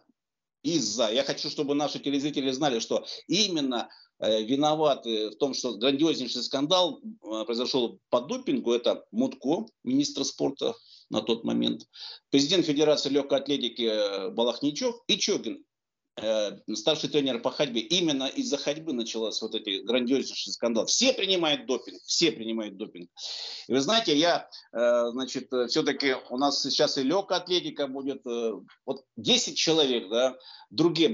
из-за, 0.63 1.11
я 1.11 1.25
хочу, 1.25 1.51
чтобы 1.51 1.75
наши 1.75 1.99
телезрители 1.99 2.53
знали, 2.53 2.79
что 2.79 3.05
именно 3.27 3.91
виноваты 4.21 5.31
в 5.31 5.37
том, 5.37 5.55
что 5.55 5.77
грандиознейший 5.77 6.43
скандал 6.43 7.01
произошел 7.21 7.99
по 8.11 8.21
допингу, 8.21 8.73
это 8.73 9.05
Мутко, 9.11 9.67
министр 9.83 10.25
спорта 10.25 10.75
на 11.11 11.23
тот 11.23 11.45
момент, 11.45 11.83
президент 12.31 12.67
Федерации 12.67 13.11
легкой 13.11 13.39
атлетики 13.39 13.83
э, 13.83 14.31
Балахничев 14.31 14.95
и 15.07 15.17
Чогин, 15.17 15.55
э, 15.55 15.63
старший 16.17 17.09
тренер 17.09 17.41
по 17.41 17.51
ходьбе. 17.51 17.81
Именно 17.81 18.25
из-за 18.25 18.57
ходьбы 18.57 18.93
начался 18.93 19.47
вот 19.47 19.55
эти 19.55 19.83
грандиознейший 19.83 20.53
скандал. 20.53 20.87
Все 20.87 21.13
принимают 21.13 21.67
допинг, 21.67 22.01
все 22.05 22.31
принимают 22.31 22.77
допинг. 22.77 23.11
И 23.67 23.73
вы 23.73 23.81
знаете, 23.81 24.17
я, 24.17 24.49
э, 24.73 25.11
значит, 25.11 25.49
все-таки 25.69 26.15
у 26.31 26.39
нас 26.39 26.63
сейчас 26.63 26.99
и 26.99 27.03
легкая 27.03 27.39
атлетика 27.41 27.89
будет, 27.89 28.23
вот 28.87 29.05
10 29.17 29.57
человек, 29.57 30.09
да, 30.09 30.37
другие, 30.71 31.09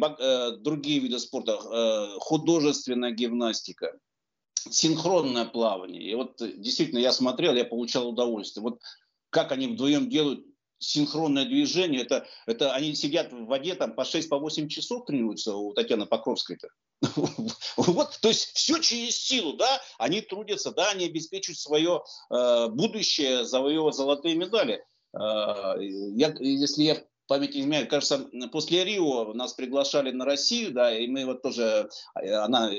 другие 0.58 1.00
виды 1.00 1.18
спорта, 1.18 1.58
художественная 2.18 3.12
гимнастика, 3.12 3.98
синхронное 4.68 5.46
плавание. 5.46 6.02
И 6.02 6.14
вот 6.14 6.36
действительно 6.38 6.98
я 6.98 7.12
смотрел, 7.12 7.54
я 7.54 7.64
получал 7.64 8.08
удовольствие. 8.08 8.62
Вот 8.62 8.80
как 9.30 9.52
они 9.52 9.68
вдвоем 9.68 10.10
делают, 10.10 10.44
синхронное 10.80 11.44
движение. 11.44 12.02
Это, 12.02 12.26
это 12.46 12.74
они 12.74 12.94
сидят 12.94 13.32
в 13.32 13.44
воде 13.44 13.74
там 13.74 13.94
по 13.94 14.00
6-8 14.02 14.28
по 14.30 14.68
часов 14.68 15.04
тренируются 15.06 15.54
у 15.54 15.72
Татьяны 15.72 16.06
Покровской-то. 16.06 16.68
Вот, 17.76 18.18
то 18.20 18.28
есть 18.28 18.50
все 18.54 18.78
через 18.78 19.16
силу, 19.16 19.54
да, 19.54 19.80
они 19.98 20.20
трудятся, 20.20 20.72
да, 20.72 20.90
они 20.90 21.06
обеспечивают 21.06 21.58
свое 21.58 22.02
э, 22.30 22.68
будущее, 22.68 23.44
завоевывать 23.44 23.94
золотые 23.94 24.34
медали. 24.34 24.84
Э, 25.14 25.76
я, 25.78 26.34
если 26.40 26.82
я 26.82 27.02
память 27.30 27.54
не 27.54 27.60
изменяет, 27.60 27.88
кажется, 27.88 28.28
после 28.50 28.84
Рио 28.84 29.32
нас 29.34 29.54
приглашали 29.54 30.10
на 30.10 30.24
Россию, 30.24 30.72
да, 30.72 30.92
и 30.96 31.06
мы 31.06 31.24
вот 31.24 31.42
тоже, 31.42 31.88
э, 32.20 32.32
она, 32.32 32.70
э, 32.72 32.78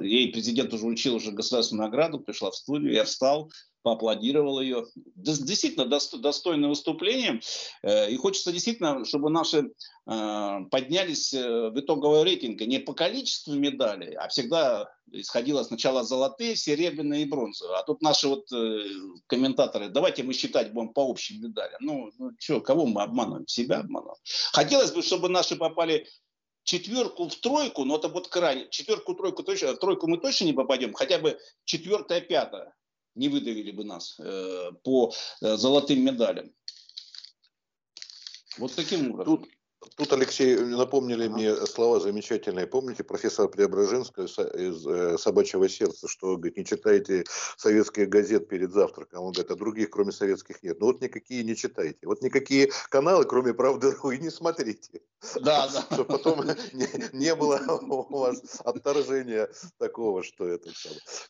ей 0.00 0.32
президент 0.32 0.72
уже 0.72 0.86
учил 0.86 1.16
уже 1.16 1.30
государственную 1.30 1.88
награду, 1.88 2.20
пришла 2.20 2.50
в 2.50 2.56
студию, 2.56 2.94
я 2.94 3.04
встал, 3.04 3.50
поаплодировал 3.86 4.60
ее. 4.60 4.84
Действительно 5.14 5.86
достойное 5.86 6.68
выступление. 6.68 7.40
Э, 7.84 8.10
и 8.10 8.16
хочется 8.16 8.50
действительно, 8.50 9.04
чтобы 9.04 9.30
наши 9.30 9.58
э, 9.58 10.58
поднялись 10.72 11.32
э, 11.32 11.70
в 11.70 11.78
итоговый 11.78 12.24
рейтинг 12.24 12.60
не 12.62 12.80
по 12.80 12.94
количеству 12.94 13.54
медалей, 13.54 14.14
а 14.14 14.26
всегда 14.26 14.92
исходило 15.12 15.62
сначала 15.62 16.02
золотые, 16.02 16.56
серебряные 16.56 17.22
и 17.22 17.26
бронзовые. 17.26 17.78
А 17.78 17.84
тут 17.84 18.02
наши 18.02 18.26
вот 18.26 18.48
комментаторы, 19.28 19.88
давайте 19.88 20.24
мы 20.24 20.32
считать 20.32 20.72
будем 20.72 20.88
по 20.88 21.08
общим 21.08 21.40
медалям. 21.40 21.78
Ну, 21.78 22.10
ну 22.18 22.32
что, 22.40 22.60
кого 22.60 22.86
мы 22.86 23.02
обманываем? 23.02 23.46
Себя 23.46 23.78
обманываем. 23.78 24.18
Хотелось 24.52 24.90
бы, 24.90 25.02
чтобы 25.02 25.28
наши 25.28 25.54
попали 25.54 26.08
четверку 26.64 27.28
в 27.28 27.36
тройку, 27.36 27.84
но 27.84 27.98
это 27.98 28.08
вот 28.08 28.26
крайне, 28.26 28.68
четверку, 28.68 29.14
тройку 29.14 29.44
точно, 29.44 29.74
в 29.74 29.78
тройку 29.78 30.08
мы 30.08 30.18
точно 30.18 30.46
не 30.46 30.52
попадем, 30.54 30.92
хотя 30.92 31.20
бы 31.20 31.38
четвертая, 31.64 32.20
пятая 32.20 32.74
не 33.16 33.28
выдавили 33.28 33.72
бы 33.72 33.84
нас 33.84 34.18
э, 34.20 34.70
по 34.84 35.12
э, 35.42 35.56
золотым 35.56 36.04
медалям. 36.04 36.52
Вот 38.58 38.74
таким 38.74 39.10
образом. 39.10 39.38
Тут, 39.38 39.50
Тут, 39.96 40.12
Алексей, 40.12 40.56
напомнили 40.56 41.28
мне 41.28 41.54
слова 41.66 42.00
замечательные. 42.00 42.66
Помните 42.66 43.04
профессора 43.04 43.48
Преображенского 43.48 44.24
из 44.24 44.86
э, 44.86 45.18
«Собачьего 45.18 45.68
сердца», 45.68 46.08
что, 46.08 46.36
говорит, 46.36 46.56
не 46.56 46.64
читайте 46.64 47.24
советские 47.56 48.06
газеты 48.06 48.46
перед 48.46 48.72
завтраком. 48.72 49.22
Он 49.22 49.32
говорит, 49.32 49.50
а 49.50 49.56
других, 49.56 49.90
кроме 49.90 50.12
советских, 50.12 50.62
нет. 50.62 50.80
Ну 50.80 50.86
вот 50.86 51.00
никакие 51.00 51.44
не 51.44 51.54
читайте. 51.54 51.98
Вот 52.02 52.22
никакие 52.22 52.70
каналы, 52.90 53.24
кроме 53.24 53.54
«Правды 53.54 53.92
РУ», 53.92 54.10
и 54.10 54.18
не 54.18 54.30
смотрите. 54.30 55.00
Да, 55.36 55.68
да. 55.72 55.82
Чтобы 55.82 56.04
потом 56.04 56.44
не, 56.72 56.88
не 57.12 57.34
было 57.34 57.60
у 57.80 58.18
вас 58.18 58.60
отторжения 58.64 59.48
такого, 59.78 60.22
что 60.22 60.46
это... 60.46 60.70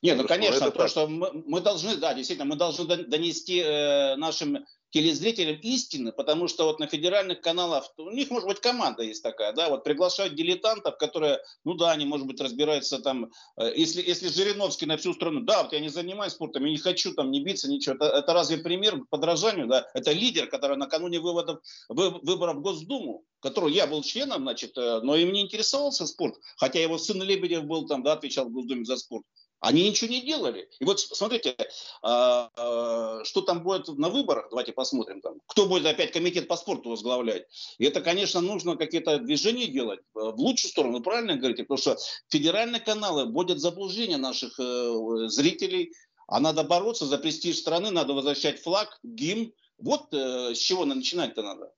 Не, 0.03 0.15
ну, 0.15 0.27
конечно, 0.27 0.71
то, 0.71 0.89
что 0.89 1.07
мы, 1.07 1.31
мы 1.47 1.61
должны, 1.61 1.97
да, 1.97 2.15
действительно, 2.15 2.49
мы 2.49 2.57
должны 2.57 2.87
донести 3.05 3.61
э, 3.61 4.17
нашим 4.17 4.65
телезрителям 4.97 5.61
истины, 5.61 6.11
потому 6.11 6.49
что 6.49 6.65
вот 6.65 6.81
на 6.81 6.87
федеральных 6.87 7.43
каналах, 7.43 7.93
у 7.99 8.11
них, 8.11 8.31
может 8.31 8.49
быть, 8.49 8.61
команда 8.61 9.03
есть 9.03 9.23
такая, 9.23 9.53
да, 9.53 9.69
вот 9.69 9.85
приглашают 9.85 10.35
дилетантов, 10.35 10.97
которые, 10.97 11.39
ну 11.65 11.75
да, 11.75 11.91
они, 11.91 12.07
может 12.07 12.27
быть, 12.27 12.41
разбираются 12.41 12.99
там, 13.01 13.31
э, 13.59 13.73
если, 13.77 14.01
если 14.01 14.29
Жириновский 14.29 14.87
на 14.87 14.97
всю 14.97 15.13
страну, 15.13 15.41
да, 15.41 15.65
вот 15.65 15.75
я 15.75 15.81
не 15.81 15.91
занимаюсь 15.91 16.33
спортом, 16.33 16.65
я 16.65 16.71
не 16.71 16.79
хочу 16.79 17.13
там 17.13 17.31
не 17.31 17.45
биться, 17.45 17.69
ничего, 17.71 17.97
это, 17.97 18.07
это 18.07 18.33
разве 18.33 18.57
пример 18.57 19.05
подражанию, 19.11 19.67
да, 19.67 19.87
это 19.93 20.13
лидер, 20.13 20.47
который 20.47 20.79
накануне 20.79 21.21
выводов, 21.21 21.61
вы, 21.91 22.09
выборов 22.23 22.57
в 22.57 22.61
Госдуму, 22.63 23.23
которого 23.41 23.69
я 23.69 23.87
был 23.87 24.03
членом, 24.03 24.45
значит, 24.45 24.79
э, 24.79 25.01
но 25.03 25.15
им 25.15 25.31
не 25.31 25.43
интересовался 25.43 26.07
спорт, 26.07 26.37
хотя 26.57 26.81
его 26.81 26.97
сын 26.97 27.23
Лебедев 27.23 27.65
был 27.65 27.87
там, 27.87 28.03
да, 28.03 28.15
отвечал 28.15 28.47
в 28.47 28.53
Госдуме 28.53 28.87
за 28.87 28.97
спорт. 28.97 29.27
Они 29.61 29.89
ничего 29.89 30.11
не 30.11 30.21
делали. 30.21 30.69
И 30.81 30.85
вот 30.85 31.01
смотрите, 31.01 31.57
а, 32.03 32.51
а, 32.57 33.25
что 33.25 33.41
там 33.41 33.63
будет 33.63 33.89
на 33.89 34.11
выборах, 34.11 34.49
давайте 34.51 34.73
посмотрим, 34.73 35.21
там, 35.21 35.41
кто 35.47 35.67
будет 35.67 35.87
опять 35.87 36.13
комитет 36.13 36.47
по 36.47 36.57
спорту 36.57 36.91
возглавлять. 36.91 37.47
И 37.79 37.85
это, 37.85 38.03
конечно, 38.03 38.41
нужно 38.41 38.77
какие-то 38.77 39.19
движения 39.19 39.67
делать 39.67 40.01
э, 40.01 40.03
в 40.15 40.39
лучшую 40.39 40.71
сторону, 40.71 41.01
правильно 41.01 41.37
говорите, 41.37 41.65
потому 41.65 41.79
что 41.79 41.97
федеральные 42.29 42.81
каналы 42.81 43.25
вводят 43.25 43.59
заблуждение 43.59 44.19
наших 44.19 44.59
э, 44.61 45.29
зрителей, 45.29 45.93
а 46.29 46.41
надо 46.41 46.63
бороться 46.65 47.07
за 47.07 47.19
престиж 47.19 47.57
страны, 47.57 47.91
надо 47.91 48.13
возвращать 48.13 48.61
флаг, 48.61 48.99
гимн. 49.03 49.53
Вот 49.79 50.13
э, 50.13 50.55
с 50.55 50.59
чего 50.59 50.85
начинать-то 50.85 51.43
надо. 51.43 51.73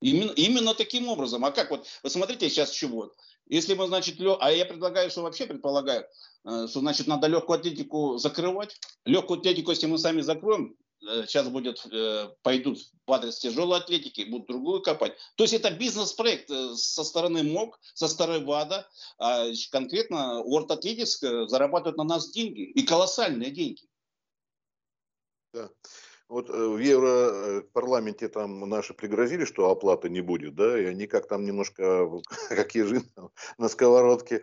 Именно, 0.00 0.32
именно 0.32 0.74
таким 0.74 1.08
образом. 1.08 1.44
А 1.44 1.50
как 1.50 1.70
вот, 1.70 1.86
вы 2.02 2.10
смотрите 2.10 2.50
сейчас 2.50 2.70
чего? 2.70 3.12
Если 3.48 3.74
мы, 3.74 3.86
значит, 3.86 4.18
лё... 4.18 4.38
а 4.40 4.50
я 4.50 4.66
предлагаю, 4.66 5.10
что 5.10 5.22
вообще 5.22 5.46
предполагаю, 5.46 6.06
э, 6.44 6.66
что, 6.68 6.80
значит, 6.80 7.06
надо 7.06 7.28
легкую 7.28 7.58
атлетику 7.58 8.18
закрывать. 8.18 8.78
Легкую 9.04 9.40
атлетику, 9.40 9.70
если 9.70 9.86
мы 9.86 9.98
сами 9.98 10.20
закроем, 10.20 10.76
э, 11.08 11.24
сейчас 11.26 11.48
будет, 11.48 11.86
э, 11.92 12.28
пойдут 12.42 12.78
в 13.06 13.12
адрес 13.12 13.38
тяжелой 13.38 13.78
атлетики, 13.78 14.22
будут 14.28 14.48
другую 14.48 14.82
копать. 14.82 15.14
То 15.36 15.44
есть 15.44 15.54
это 15.54 15.70
бизнес-проект 15.70 16.48
со 16.48 17.04
стороны 17.04 17.44
МОК, 17.44 17.78
со 17.94 18.08
стороны 18.08 18.44
ВАДА. 18.44 18.88
А 19.18 19.46
конкретно 19.70 20.42
World 20.44 20.68
Athletics 20.68 21.46
зарабатывает 21.46 21.96
на 21.96 22.04
нас 22.04 22.30
деньги, 22.30 22.62
и 22.62 22.82
колоссальные 22.82 23.52
деньги. 23.52 23.82
Да. 25.52 25.70
Вот 26.28 26.50
э, 26.50 26.52
в 26.52 26.78
Европарламенте 26.78 28.28
там 28.28 28.60
наши 28.68 28.94
пригрозили, 28.94 29.44
что 29.44 29.70
оплаты 29.70 30.08
не 30.08 30.20
будет, 30.20 30.54
да, 30.56 30.78
и 30.78 30.84
они 30.86 31.06
как 31.06 31.28
там 31.28 31.44
немножко, 31.44 32.10
как 32.48 32.74
ежи 32.74 33.02
на 33.58 33.68
сковородке, 33.68 34.42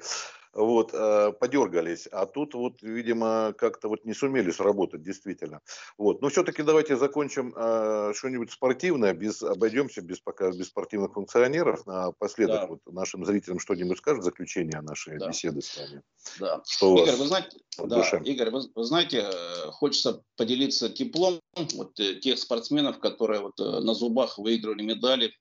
вот, 0.54 0.92
э, 0.94 1.32
подергались. 1.39 2.08
А 2.08 2.26
тут 2.26 2.54
вот, 2.54 2.82
видимо, 2.82 3.54
как-то 3.58 3.89
вот 3.89 4.06
не 4.06 4.13
сумели 4.13 4.52
сработать, 4.52 5.02
действительно. 5.02 5.62
Вот. 5.98 6.22
Но 6.22 6.30
все-таки 6.30 6.63
давайте 6.63 6.96
закончим 6.96 7.54
э, 7.56 8.13
что-нибудь 8.16 8.52
спортивное, 8.52 9.13
без, 9.13 9.42
обойдемся 9.42 10.02
без, 10.02 10.20
пока, 10.20 10.52
без 10.52 10.68
спортивных 10.68 11.13
функционеров. 11.13 11.86
Напоследок 11.86 12.62
да. 12.62 12.68
вот, 12.68 12.80
нашим 12.86 13.26
зрителям 13.26 13.60
что-нибудь 13.60 13.98
скажет 13.98 14.24
заключение 14.24 14.82
нашей 14.82 15.18
да. 15.18 15.28
беседы 15.28 15.62
с 15.62 15.78
вами. 15.78 16.02
Да. 16.39 16.62
Что 16.66 16.98
Игорь, 17.04 17.16
вы 17.16 17.28
знаете, 17.28 17.58
да, 17.78 18.02
Игорь, 18.24 18.52
вы, 18.52 18.62
вы 18.76 18.84
знаете, 18.84 19.30
э, 19.32 19.72
хочется 19.72 20.24
поделиться 20.36 20.89
теплом 20.89 21.39
вот, 21.74 22.00
э, 22.00 22.16
тех 22.16 22.38
спортсменов, 22.38 23.00
которые 23.00 23.42
вот, 23.42 23.60
э, 23.60 23.80
на 23.80 23.94
зубах 23.94 24.38
выигрывали 24.38 24.84
медали 24.84 25.34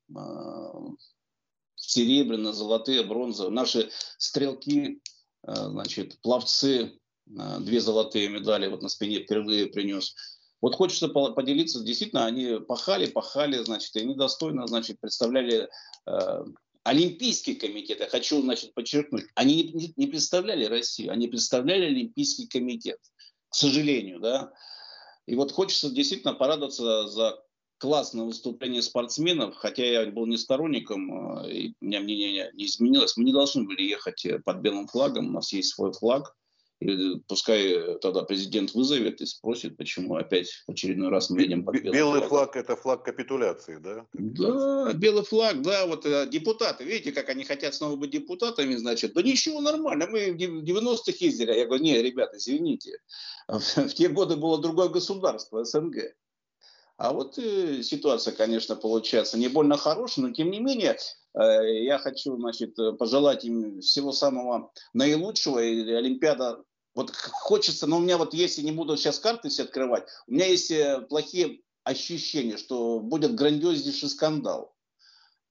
серебряные, 1.83 2.53
золотые, 2.53 3.03
бронзовые. 3.03 3.53
Наши 3.53 3.91
стрелки, 4.19 5.01
э, 5.47 5.55
значит, 5.55 6.21
пловцы, 6.23 6.99
э, 7.27 7.59
две 7.61 7.81
золотые 7.81 8.29
медали 8.29 8.69
вот 8.69 8.83
на 8.83 8.89
спине 8.89 9.21
впервые 9.21 9.67
принес. 9.67 10.15
Вот 10.61 10.77
хочется 10.77 11.09
поделиться, 11.09 11.83
действительно, 11.83 12.25
они 12.25 12.61
пахали, 12.61 13.07
пахали, 13.07 13.63
значит, 13.65 13.97
и 13.97 14.01
они 14.01 14.15
достойно, 14.15 14.67
значит, 14.69 15.01
представляли 15.01 15.69
э, 16.07 16.45
Олимпийский 16.85 17.57
комитет, 17.57 17.99
я 17.99 18.07
хочу, 18.07 18.41
значит, 18.41 18.73
подчеркнуть, 18.75 19.25
они 19.35 19.93
не, 19.97 20.07
представляли 20.07 20.65
Россию, 20.65 21.13
они 21.13 21.27
представляли 21.27 21.87
Олимпийский 21.87 22.47
комитет, 22.47 22.99
к 23.49 23.55
сожалению, 23.55 24.21
да. 24.21 24.53
И 25.27 25.35
вот 25.35 25.53
хочется 25.53 25.91
действительно 25.91 26.35
порадоваться 26.35 27.09
за 27.09 27.43
классное 27.83 28.25
выступление 28.25 28.81
спортсменов, 28.81 29.57
хотя 29.57 29.85
я 29.85 30.07
был 30.07 30.27
не 30.27 30.37
сторонником, 30.37 31.13
а, 31.13 31.49
и 31.49 31.73
у 31.81 31.85
меня 31.85 32.01
мнение 32.01 32.53
не 32.55 32.67
изменилось. 32.67 33.17
Мы 33.17 33.25
не 33.25 33.33
должны 33.33 33.65
были 33.65 33.83
ехать 33.83 34.25
э, 34.25 34.39
под 34.39 34.59
белым 34.59 34.87
флагом, 34.87 35.27
у 35.27 35.33
нас 35.33 35.53
есть 35.53 35.75
свой 35.75 35.93
флаг. 35.93 36.33
И 36.79 37.17
пускай 37.27 37.99
тогда 37.99 38.23
президент 38.23 38.73
вызовет 38.75 39.21
и 39.21 39.27
спросит, 39.27 39.77
почему 39.77 40.15
опять 40.15 40.63
в 40.69 40.71
очередной 40.71 41.09
раз 41.09 41.29
мы 41.31 41.43
едем 41.43 41.65
под 41.65 41.75
белым 41.75 41.93
Белый 41.93 42.23
флаг– 42.23 42.55
это 42.57 42.77
флаг 42.77 43.05
капитуляции, 43.05 43.79
да? 43.83 44.07
Да, 44.13 44.93
белый 44.93 45.25
флаг, 45.25 45.61
да, 45.63 45.85
вот 45.87 46.07
э, 46.07 46.29
депутаты, 46.31 46.85
видите, 46.85 47.11
как 47.11 47.31
они 47.31 47.43
хотят 47.43 47.75
снова 47.75 47.97
быть 47.97 48.11
депутатами, 48.11 48.77
значит, 48.77 49.13
да 49.15 49.23
ничего, 49.23 49.61
нормально, 49.61 50.07
мы 50.07 50.31
в 50.31 50.37
90-х 50.37 51.17
ездили. 51.19 51.53
Я 51.53 51.67
говорю, 51.67 51.83
не, 51.83 52.01
ребята, 52.01 52.37
извините, 52.37 52.99
в 53.49 53.89
те 53.89 54.09
годы 54.09 54.37
было 54.37 54.63
другое 54.63 54.89
государство, 54.89 55.65
СНГ. 55.65 56.15
А 56.97 57.13
вот 57.13 57.39
э, 57.39 57.83
ситуация, 57.83 58.33
конечно, 58.33 58.77
получается 58.77 59.39
не 59.39 59.49
больно 59.49 59.77
хорошая, 59.77 60.27
но 60.27 60.33
тем 60.33 60.51
не 60.51 60.61
менее 60.61 60.97
э, 61.35 61.85
я 61.85 61.99
хочу 61.99 62.37
значит, 62.37 62.77
пожелать 62.99 63.45
им 63.45 63.81
всего 63.81 64.13
самого 64.13 64.73
наилучшего. 64.93 65.59
И 65.59 65.91
Олимпиада 65.91 66.63
вот 66.95 67.11
хочется, 67.15 67.87
но 67.87 67.97
у 67.97 68.01
меня 68.01 68.19
вот 68.19 68.35
если 68.35 68.63
не 68.63 68.73
буду 68.73 68.97
сейчас 68.97 69.19
карты 69.19 69.49
все 69.49 69.63
открывать, 69.63 70.05
у 70.27 70.33
меня 70.33 70.47
есть 70.47 70.71
э, 70.71 71.01
плохие 71.09 71.61
ощущения, 71.85 72.57
что 72.57 73.01
будет 73.01 73.35
грандиознейший 73.35 74.09
скандал. 74.09 74.75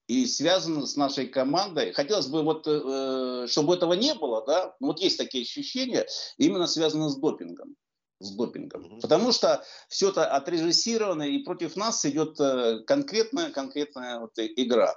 И 0.08 0.26
связано 0.26 0.86
с 0.86 0.98
нашей 0.98 1.28
командой. 1.28 1.94
Хотелось 1.94 2.28
бы, 2.28 2.44
вот, 2.44 2.68
э, 2.68 3.48
чтобы 3.48 3.76
этого 3.76 3.94
не 3.94 4.14
было, 4.14 4.44
да, 4.46 4.76
вот 4.80 5.00
есть 5.00 5.18
такие 5.18 5.44
ощущения, 5.44 6.06
именно 6.38 6.68
связано 6.68 7.10
с 7.10 7.16
допингом 7.18 7.76
с 8.22 8.32
допингом. 8.32 8.86
Угу. 8.86 9.00
Потому 9.02 9.32
что 9.32 9.64
все 9.88 10.10
это 10.10 10.26
отрежиссировано, 10.26 11.24
и 11.24 11.40
против 11.40 11.76
нас 11.76 12.06
идет 12.06 12.40
э, 12.40 12.80
конкретная, 12.86 13.52
конкретная 13.52 14.20
вот 14.20 14.32
игра. 14.38 14.96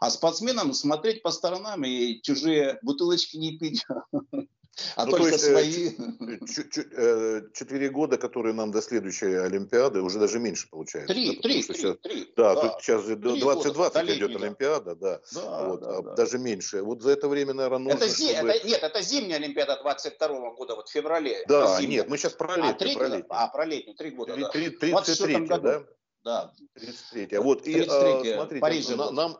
А 0.00 0.10
спортсменам 0.10 0.72
смотреть 0.74 1.22
по 1.22 1.30
сторонам 1.30 1.84
и 1.84 2.20
чужие 2.22 2.78
бутылочки 2.82 3.36
не 3.36 3.58
пить, 3.58 3.84
А 4.96 5.04
ну, 5.04 5.12
только 5.12 5.24
то 5.24 5.32
есть, 5.32 5.44
свои... 5.44 5.90
Э, 6.96 7.42
четыре 7.52 7.90
года, 7.90 8.16
которые 8.18 8.54
нам 8.54 8.70
до 8.70 8.82
следующей 8.82 9.34
Олимпиады, 9.34 10.00
уже 10.00 10.18
даже 10.18 10.38
меньше 10.38 10.68
получается. 10.68 11.12
Три, 11.12 11.36
да, 11.36 11.42
три, 11.42 11.62
три, 11.62 11.62
сейчас, 11.62 11.96
три. 12.02 12.32
Да, 12.36 12.54
да, 12.54 12.60
тут 12.60 12.82
сейчас 12.82 13.04
2020 13.04 14.10
идет 14.10 14.36
Олимпиада, 14.36 14.94
да. 14.94 15.20
да, 15.32 15.68
вот, 15.68 15.80
да, 15.80 15.98
а 15.98 16.02
да. 16.02 16.14
Даже 16.14 16.38
меньше. 16.38 16.82
Вот 16.82 17.02
за 17.02 17.10
это 17.10 17.28
время, 17.28 17.54
наверное, 17.54 17.92
нужно, 17.92 18.04
это, 18.04 18.08
зи... 18.08 18.34
чтобы... 18.34 18.50
это 18.50 18.66
Нет, 18.66 18.82
это 18.82 19.02
зимняя 19.02 19.38
Олимпиада 19.38 19.78
22 19.82 20.54
года, 20.54 20.74
вот 20.76 20.88
в 20.88 20.92
феврале. 20.92 21.44
Да, 21.48 21.80
нет, 21.80 22.08
мы 22.08 22.18
сейчас 22.18 22.32
про 22.32 22.56
летнюю. 22.56 22.70
А, 22.70 22.74
три, 22.74 22.94
про 22.94 23.04
летнюю. 23.04 23.26
а, 23.28 23.48
про 23.48 23.64
летнюю, 23.64 23.96
три 23.96 24.10
года, 24.10 24.34
3, 24.34 24.42
да. 24.42 24.48
33 24.50 25.46
да? 25.46 25.84
Да. 26.24 26.52
33 26.74 27.38
Вот, 27.38 27.62
33 27.62 27.78
и, 27.78 28.32
а, 28.32 28.46
смотрите, 28.46 28.96
на, 28.96 29.10
нам, 29.10 29.38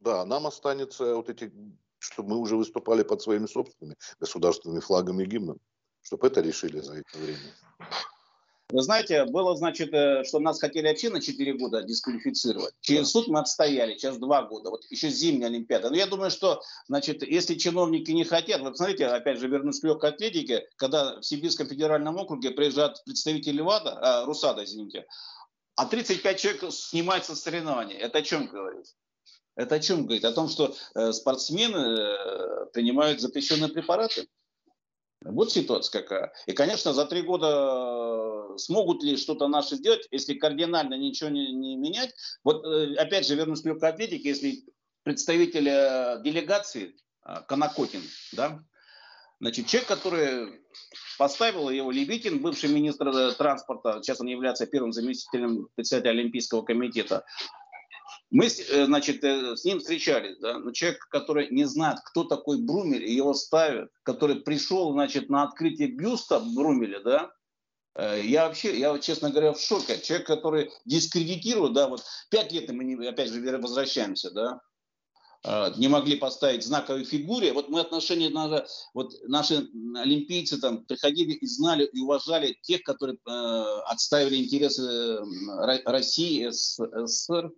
да, 0.00 0.24
нам 0.24 0.46
останется 0.46 1.14
вот 1.14 1.28
эти 1.30 1.52
чтобы 2.12 2.30
мы 2.30 2.38
уже 2.38 2.56
выступали 2.56 3.02
под 3.02 3.22
своими 3.22 3.46
собственными 3.46 3.96
государственными 4.20 4.80
флагами 4.80 5.22
и 5.22 5.26
гимном, 5.26 5.58
чтобы 6.02 6.26
это 6.26 6.40
решили 6.40 6.80
за 6.80 6.94
это 6.98 7.18
время. 7.18 7.38
Вы 8.70 8.82
знаете, 8.82 9.26
было, 9.26 9.54
значит, 9.56 9.92
э, 9.92 10.24
что 10.24 10.40
нас 10.40 10.58
хотели 10.58 10.88
вообще 10.88 11.10
на 11.10 11.20
4 11.20 11.52
года 11.54 11.82
дисквалифицировать. 11.82 12.74
Через 12.80 13.10
суд 13.10 13.28
мы 13.28 13.38
отстояли, 13.40 13.94
сейчас 13.94 14.16
2 14.16 14.42
года. 14.44 14.70
Вот 14.70 14.84
еще 14.90 15.10
зимняя 15.10 15.48
Олимпиада. 15.50 15.90
Но 15.90 15.96
я 15.96 16.06
думаю, 16.06 16.30
что, 16.30 16.62
значит, 16.88 17.22
если 17.22 17.54
чиновники 17.56 18.10
не 18.10 18.24
хотят, 18.24 18.62
вы 18.62 18.70
посмотрите, 18.70 19.06
опять 19.06 19.38
же, 19.38 19.48
вернусь 19.48 19.80
к 19.80 19.84
легкой 19.84 20.10
атлетике, 20.10 20.66
когда 20.76 21.20
в 21.20 21.22
Сибирском 21.22 21.68
федеральном 21.68 22.16
округе 22.16 22.50
приезжают 22.52 23.04
представители 23.04 23.60
ВАДА, 23.60 23.98
а, 24.00 24.24
РУСАДА, 24.24 24.64
извините, 24.64 25.06
а 25.76 25.86
35 25.86 26.40
человек 26.40 26.72
снимаются 26.72 27.36
с 27.36 27.42
соревнований. 27.42 27.96
Это 27.96 28.18
о 28.18 28.22
чем 28.22 28.46
говорит? 28.46 28.86
Это 29.56 29.76
о 29.76 29.80
чем 29.80 30.04
говорит? 30.04 30.24
О 30.24 30.32
том, 30.32 30.48
что 30.48 30.74
э, 30.94 31.12
спортсмены 31.12 31.76
э, 31.76 32.66
принимают 32.72 33.20
запрещенные 33.20 33.70
препараты. 33.70 34.28
Вот 35.20 35.52
ситуация 35.52 36.02
какая. 36.02 36.32
И, 36.46 36.52
конечно, 36.52 36.92
за 36.92 37.06
три 37.06 37.22
года 37.22 38.54
э, 38.54 38.58
смогут 38.58 39.02
ли 39.02 39.16
что-то 39.16 39.48
наши 39.48 39.76
сделать, 39.76 40.06
если 40.10 40.34
кардинально 40.34 40.94
ничего 40.94 41.30
не, 41.30 41.52
не 41.52 41.76
менять. 41.76 42.14
Вот 42.42 42.64
опять 42.98 43.26
же 43.26 43.36
вернусь 43.36 43.62
к 43.62 43.66
легкой 43.66 43.90
атлетике, 43.90 44.28
если 44.28 44.64
представитель 45.04 46.22
делегации 46.22 46.96
Конокотин, 47.48 48.02
да, 48.32 48.62
значит, 49.40 49.66
человек, 49.66 49.88
который 49.88 50.60
поставил 51.18 51.70
его 51.70 51.90
Левитин, 51.90 52.40
бывший 52.40 52.70
министр 52.70 53.34
транспорта, 53.34 54.00
сейчас 54.02 54.20
он 54.20 54.26
является 54.26 54.66
первым 54.66 54.92
заместителем 54.92 55.68
председателя 55.74 56.10
Олимпийского 56.10 56.62
комитета, 56.62 57.24
мы, 58.34 58.46
э, 58.46 58.86
значит, 58.86 59.22
э, 59.22 59.56
с 59.56 59.64
ним 59.64 59.78
встречались, 59.78 60.38
да, 60.38 60.58
но 60.58 60.72
человек, 60.72 61.06
который 61.08 61.48
не 61.50 61.66
знает, 61.66 62.00
кто 62.04 62.24
такой 62.24 62.60
Брумель, 62.60 63.04
и 63.04 63.14
его 63.14 63.32
ставят, 63.32 63.92
который 64.02 64.40
пришел, 64.40 64.92
значит, 64.92 65.30
на 65.30 65.44
открытие 65.44 65.86
бюста 65.86 66.40
Брумеля, 66.40 66.98
да, 66.98 67.30
э, 67.94 68.22
я 68.24 68.48
вообще, 68.48 68.76
я, 68.76 68.98
честно 68.98 69.30
говоря, 69.30 69.52
в 69.52 69.60
шоке. 69.60 70.00
Человек, 70.00 70.26
который 70.26 70.72
дискредитирует, 70.84 71.74
да, 71.74 71.86
вот 71.86 72.02
пять 72.28 72.50
лет 72.50 72.68
мы, 72.72 72.82
не, 72.82 73.06
опять 73.06 73.30
же, 73.30 73.40
возвращаемся, 73.58 74.32
да, 74.32 74.60
не 75.76 75.88
могли 75.88 76.16
поставить 76.16 76.64
знаковой 76.64 77.04
фигуре. 77.04 77.52
Вот 77.52 77.68
мы 77.68 77.80
отношения 77.80 78.30
надо, 78.30 78.66
вот 78.94 79.12
наши 79.28 79.68
олимпийцы 79.94 80.58
там 80.58 80.86
приходили 80.86 81.34
и 81.34 81.46
знали 81.46 81.84
и 81.84 82.00
уважали 82.00 82.58
тех, 82.62 82.82
которые 82.82 83.16
э, 83.16 83.30
отставили 83.84 84.36
интересы 84.36 85.18
России, 85.84 86.48
СССР. 86.48 87.52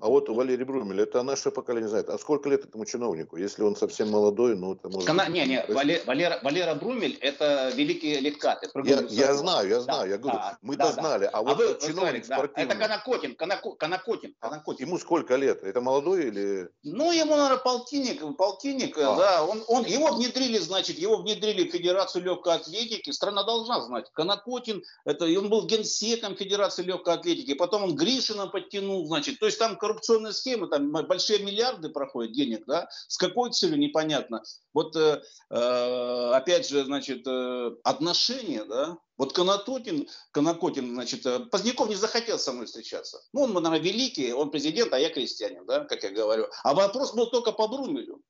А 0.00 0.08
вот 0.08 0.28
Валерий 0.28 0.64
Брумель, 0.64 1.00
это 1.00 1.22
наше 1.22 1.50
поколение 1.50 1.88
знает. 1.88 2.08
А 2.08 2.18
сколько 2.18 2.48
лет 2.48 2.64
этому 2.64 2.84
чиновнику? 2.84 3.36
Если 3.36 3.62
он 3.62 3.76
совсем 3.76 4.10
молодой, 4.10 4.56
ну 4.56 4.74
это 4.74 4.88
может 4.88 5.06
Кана... 5.06 5.28
Не, 5.28 5.46
не, 5.46 5.64
Валер, 5.68 6.00
Валера, 6.06 6.38
Валера 6.42 6.74
Брумель 6.74 7.18
это 7.20 7.70
великий 7.74 8.18
легкат. 8.20 8.64
Я, 8.84 9.02
я 9.08 9.34
знаю, 9.34 9.68
я 9.68 9.80
знаю, 9.80 10.00
да, 10.02 10.06
я 10.06 10.18
говорю, 10.18 10.38
да, 10.38 10.58
мы-то 10.62 10.84
да, 10.84 10.92
знали. 10.92 11.24
А, 11.26 11.38
а 11.38 11.42
вот 11.42 11.58
вы, 11.58 11.78
чиновник 11.86 12.26
вы 12.26 12.34
спортивный. 12.34 12.66
Да. 12.66 12.74
Это 12.74 12.88
Конокотин, 12.88 13.36
Конако, 13.36 13.72
Конокотин, 13.72 14.34
Конокотин. 14.38 14.86
Ему 14.86 14.98
сколько 14.98 15.36
лет? 15.36 15.62
Это 15.62 15.80
молодой 15.80 16.28
или... 16.28 16.68
Ну, 16.82 17.12
ему, 17.12 17.36
наверное, 17.36 17.58
полтинник, 17.58 18.36
полтинник, 18.36 18.96
а. 18.98 19.16
да. 19.16 19.44
Он, 19.44 19.62
он, 19.68 19.84
его 19.84 20.14
внедрили, 20.14 20.58
значит, 20.58 20.98
его 20.98 21.18
внедрили 21.18 21.68
в 21.68 21.72
Федерацию 21.72 22.24
легкой 22.24 22.54
атлетики. 22.54 23.10
Страна 23.10 23.44
должна 23.44 23.80
знать. 23.82 24.10
Конокотин, 24.12 24.82
это, 25.04 25.26
он 25.26 25.50
был 25.50 25.66
генсеком 25.66 26.36
Федерации 26.36 26.82
легкой 26.82 27.14
атлетики. 27.14 27.54
Потом 27.54 27.84
он 27.84 27.94
Гришина 27.94 28.46
подтянул, 28.46 29.06
значит. 29.06 29.38
То 29.38 29.46
есть 29.46 29.59
там 29.60 29.76
коррупционная 29.76 30.32
схема, 30.32 30.68
там 30.68 30.90
большие 30.90 31.38
миллиарды 31.40 31.90
проходят 31.90 32.32
денег, 32.32 32.64
да, 32.66 32.88
с 33.08 33.18
какой 33.18 33.52
целью 33.52 33.78
непонятно. 33.78 34.42
Вот 34.72 34.96
э, 34.96 35.20
э, 35.50 36.30
опять 36.32 36.66
же, 36.66 36.82
значит, 36.84 37.26
э, 37.26 37.70
отношения, 37.84 38.64
да, 38.64 38.96
вот 39.18 39.34
Конототин, 39.34 40.08
Конокотин, 40.32 40.94
значит, 40.94 41.26
э, 41.26 41.40
Поздняков 41.40 41.90
не 41.90 41.94
захотел 41.94 42.38
со 42.38 42.52
мной 42.52 42.64
встречаться. 42.64 43.20
Ну, 43.34 43.42
он, 43.42 43.52
наверное, 43.52 43.80
великий, 43.80 44.32
он 44.32 44.50
президент, 44.50 44.94
а 44.94 44.98
я 44.98 45.10
крестьянин, 45.10 45.66
да, 45.66 45.84
как 45.84 46.02
я 46.04 46.10
говорю. 46.10 46.46
А 46.64 46.72
вопрос 46.72 47.12
был 47.14 47.28
только 47.28 47.52
по 47.52 47.68
Брумелю. 47.68 48.22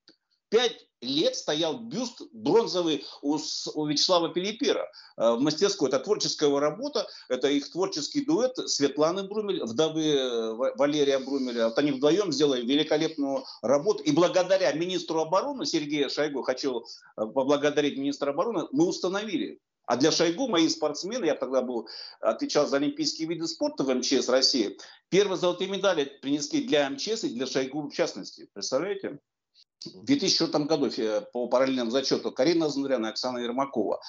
Пять 0.50 0.84
лет 1.00 1.36
стоял 1.36 1.78
бюст 1.78 2.22
бронзовый 2.32 3.06
у, 3.22 3.38
у 3.74 3.86
Вячеслава 3.86 4.34
Пилипера 4.34 4.90
э, 5.16 5.32
в 5.34 5.40
мастерской. 5.40 5.88
Это 5.88 6.00
творческая 6.00 6.48
его 6.48 6.58
работа, 6.58 7.06
это 7.28 7.48
их 7.48 7.70
творческий 7.70 8.24
дуэт 8.24 8.56
Светланы 8.68 9.22
Брумель, 9.22 9.62
вдовы 9.62 10.04
э, 10.04 10.52
Валерия 10.76 11.20
Брумеля. 11.20 11.66
Вот 11.66 11.78
они 11.78 11.92
вдвоем 11.92 12.32
сделали 12.32 12.66
великолепную 12.66 13.44
работу. 13.62 14.02
И 14.02 14.10
благодаря 14.10 14.72
министру 14.72 15.20
обороны 15.20 15.64
Сергею 15.66 16.10
Шойгу, 16.10 16.42
хочу 16.42 16.80
э, 16.80 16.84
поблагодарить 17.16 17.96
министра 17.96 18.30
обороны, 18.30 18.66
мы 18.72 18.86
установили 18.86 19.60
а 19.86 19.96
для 19.96 20.12
Шойгу 20.12 20.46
мои 20.46 20.68
спортсмены, 20.68 21.24
я 21.24 21.34
тогда 21.34 21.62
был, 21.62 21.88
отвечал 22.20 22.68
за 22.68 22.76
олимпийские 22.76 23.26
виды 23.26 23.48
спорта 23.48 23.82
в 23.82 23.92
МЧС 23.92 24.28
России, 24.28 24.78
первые 25.08 25.36
золотые 25.36 25.68
медали 25.68 26.04
принесли 26.22 26.64
для 26.64 26.88
МЧС 26.88 27.24
и 27.24 27.30
для 27.30 27.46
Шойгу 27.46 27.88
в 27.88 27.92
частности. 27.92 28.48
Представляете? 28.52 29.18
В 29.84 30.04
2004 30.04 30.64
году 30.64 30.90
по 31.32 31.48
параллельному 31.48 31.90
зачету 31.90 32.32
Карина 32.32 32.68
Зандряна 32.68 33.06
и 33.06 33.10
Оксана 33.10 33.38
Ермакова. 33.38 34.00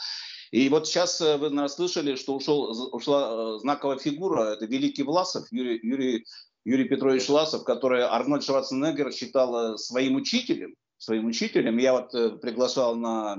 И 0.51 0.67
вот 0.67 0.87
сейчас 0.87 1.21
э, 1.21 1.37
вы 1.37 1.49
наверное, 1.49 1.69
слышали, 1.69 2.15
что 2.15 2.35
ушел, 2.35 2.69
ушла 2.93 3.55
э, 3.55 3.59
знаковая 3.59 3.97
фигура, 3.97 4.53
это 4.53 4.65
великий 4.65 5.03
Власов, 5.03 5.47
Юрий, 5.49 5.79
Юрий, 5.81 6.25
Юрий 6.65 6.89
Петрович 6.89 7.27
Власов, 7.29 7.63
который 7.63 8.01
Арнольд 8.03 8.43
Шварценеггер 8.43 9.13
считал 9.13 9.75
э, 9.75 9.77
своим 9.77 10.15
учителем, 10.15 10.75
своим 10.97 11.27
учителем. 11.27 11.77
Я 11.77 11.93
вот 11.93 12.11
приглашал 12.41 12.95
на 12.95 13.37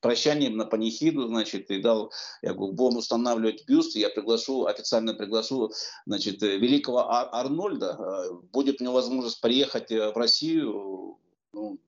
прощание, 0.00 0.50
на 0.50 0.66
панихиду, 0.66 1.28
значит, 1.28 1.70
и 1.70 1.80
дал, 1.80 2.12
я 2.42 2.52
говорю, 2.52 2.74
будем 2.74 2.98
устанавливать 2.98 3.66
бюст, 3.66 3.96
я 3.96 4.10
приглашу, 4.10 4.66
официально 4.66 5.14
приглашу, 5.14 5.72
значит, 6.04 6.42
великого 6.42 7.10
Ар 7.10 7.30
Арнольда. 7.32 8.28
Будет 8.52 8.82
у 8.82 8.84
него 8.84 8.92
возможность 8.92 9.40
приехать 9.40 9.90
в 9.90 10.12
Россию, 10.14 11.18
ну, 11.52 11.78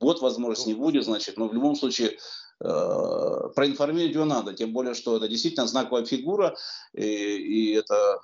год 0.00 0.20
возможность 0.20 0.66
не 0.66 0.74
будет, 0.74 1.04
значит, 1.04 1.36
но 1.36 1.48
в 1.48 1.54
любом 1.54 1.76
случае 1.76 2.18
э, 2.60 3.48
проинформировать 3.54 4.14
его 4.14 4.24
надо, 4.24 4.54
тем 4.54 4.72
более, 4.72 4.94
что 4.94 5.16
это 5.16 5.28
действительно 5.28 5.66
знаковая 5.66 6.04
фигура, 6.04 6.56
и, 6.92 7.02
и 7.02 7.72
это 7.74 8.20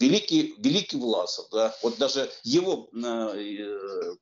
великий, 0.00 0.54
великий 0.58 0.96
Власов, 0.96 1.48
да, 1.52 1.74
вот 1.82 1.98
даже 1.98 2.30
его 2.42 2.88
э, 2.92 4.16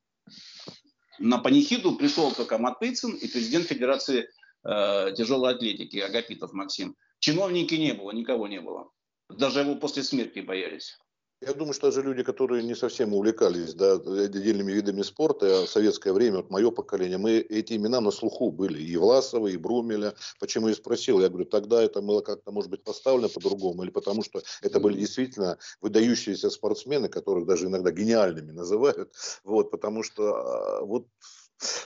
на 1.18 1.38
панихиду 1.38 1.96
пришел 1.96 2.32
только 2.32 2.58
Матыцин 2.58 3.14
и 3.14 3.28
президент 3.28 3.66
Федерации 3.66 4.28
э, 4.64 5.12
тяжелой 5.16 5.54
атлетики 5.54 5.98
Агапитов 5.98 6.52
Максим. 6.52 6.96
Чиновники 7.18 7.74
не 7.74 7.94
было, 7.94 8.10
никого 8.10 8.46
не 8.48 8.60
было. 8.60 8.90
Даже 9.28 9.60
его 9.60 9.76
после 9.76 10.02
смерти 10.02 10.40
боялись. 10.40 10.98
Я 11.42 11.52
думаю, 11.52 11.74
что 11.74 11.88
даже 11.88 12.00
люди, 12.00 12.22
которые 12.22 12.62
не 12.62 12.74
совсем 12.74 13.12
увлекались 13.12 13.74
да, 13.74 13.94
отдельными 13.94 14.72
видами 14.72 15.02
спорта, 15.02 15.62
а 15.62 15.66
в 15.66 15.68
советское 15.68 16.14
время, 16.14 16.38
вот 16.38 16.50
мое 16.50 16.70
поколение, 16.70 17.18
мы 17.18 17.32
эти 17.32 17.74
имена 17.74 18.00
на 18.00 18.10
слуху 18.10 18.50
были, 18.50 18.82
и 18.82 18.96
Власова, 18.96 19.46
и 19.48 19.58
Брумеля. 19.58 20.14
Почему 20.40 20.68
я 20.68 20.74
спросил? 20.74 21.20
Я 21.20 21.28
говорю, 21.28 21.44
тогда 21.44 21.82
это 21.82 22.00
было 22.00 22.22
как-то, 22.22 22.52
может 22.52 22.70
быть, 22.70 22.84
поставлено 22.84 23.28
по-другому, 23.28 23.82
или 23.82 23.90
потому 23.90 24.22
что 24.22 24.42
это 24.62 24.80
были 24.80 24.98
действительно 24.98 25.58
выдающиеся 25.82 26.48
спортсмены, 26.48 27.08
которых 27.10 27.46
даже 27.46 27.66
иногда 27.66 27.90
гениальными 27.90 28.52
называют, 28.52 29.12
вот, 29.44 29.70
потому 29.70 30.02
что 30.02 30.36
а, 30.36 30.84
вот 30.86 31.06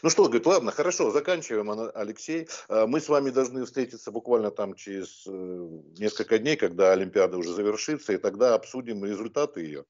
ну 0.02 0.10
что, 0.10 0.24
говорит, 0.24 0.46
ладно, 0.46 0.72
хорошо, 0.72 1.10
заканчиваем, 1.10 1.90
Алексей. 1.94 2.48
А, 2.68 2.86
мы 2.86 3.00
с 3.00 3.08
вами 3.08 3.30
должны 3.30 3.64
встретиться 3.64 4.10
буквально 4.10 4.50
там 4.50 4.74
через 4.74 5.24
э, 5.26 5.30
несколько 5.98 6.38
дней, 6.38 6.56
когда 6.56 6.92
Олимпиада 6.92 7.36
уже 7.38 7.52
завершится, 7.52 8.12
и 8.12 8.18
тогда 8.18 8.54
обсудим 8.54 9.04
результаты 9.04 9.60
ее. 9.62 9.84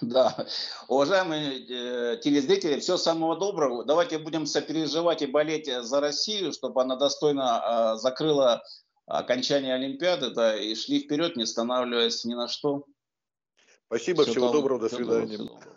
Да, 0.00 0.46
уважаемые 0.88 2.14
э, 2.14 2.20
телезрители, 2.20 2.80
всего 2.80 2.98
самого 2.98 3.36
доброго. 3.36 3.84
Давайте 3.84 4.18
будем 4.18 4.46
сопереживать 4.46 5.22
и 5.22 5.26
болеть 5.26 5.66
за 5.66 6.00
Россию, 6.00 6.52
чтобы 6.52 6.82
она 6.82 6.96
достойно 6.96 7.94
э, 7.94 7.98
закрыла 7.98 8.62
окончание 9.06 9.74
Олимпиады, 9.74 10.30
да, 10.30 10.56
и 10.56 10.74
шли 10.74 11.00
вперед, 11.00 11.36
не 11.36 11.44
останавливаясь 11.44 12.24
ни 12.24 12.34
на 12.34 12.48
что. 12.48 12.84
Спасибо, 13.86 14.22
всего, 14.22 14.32
всего 14.32 14.52
доброго, 14.52 14.80
до 14.80 14.94
свидания. 14.94 15.38
Доброго, 15.38 15.74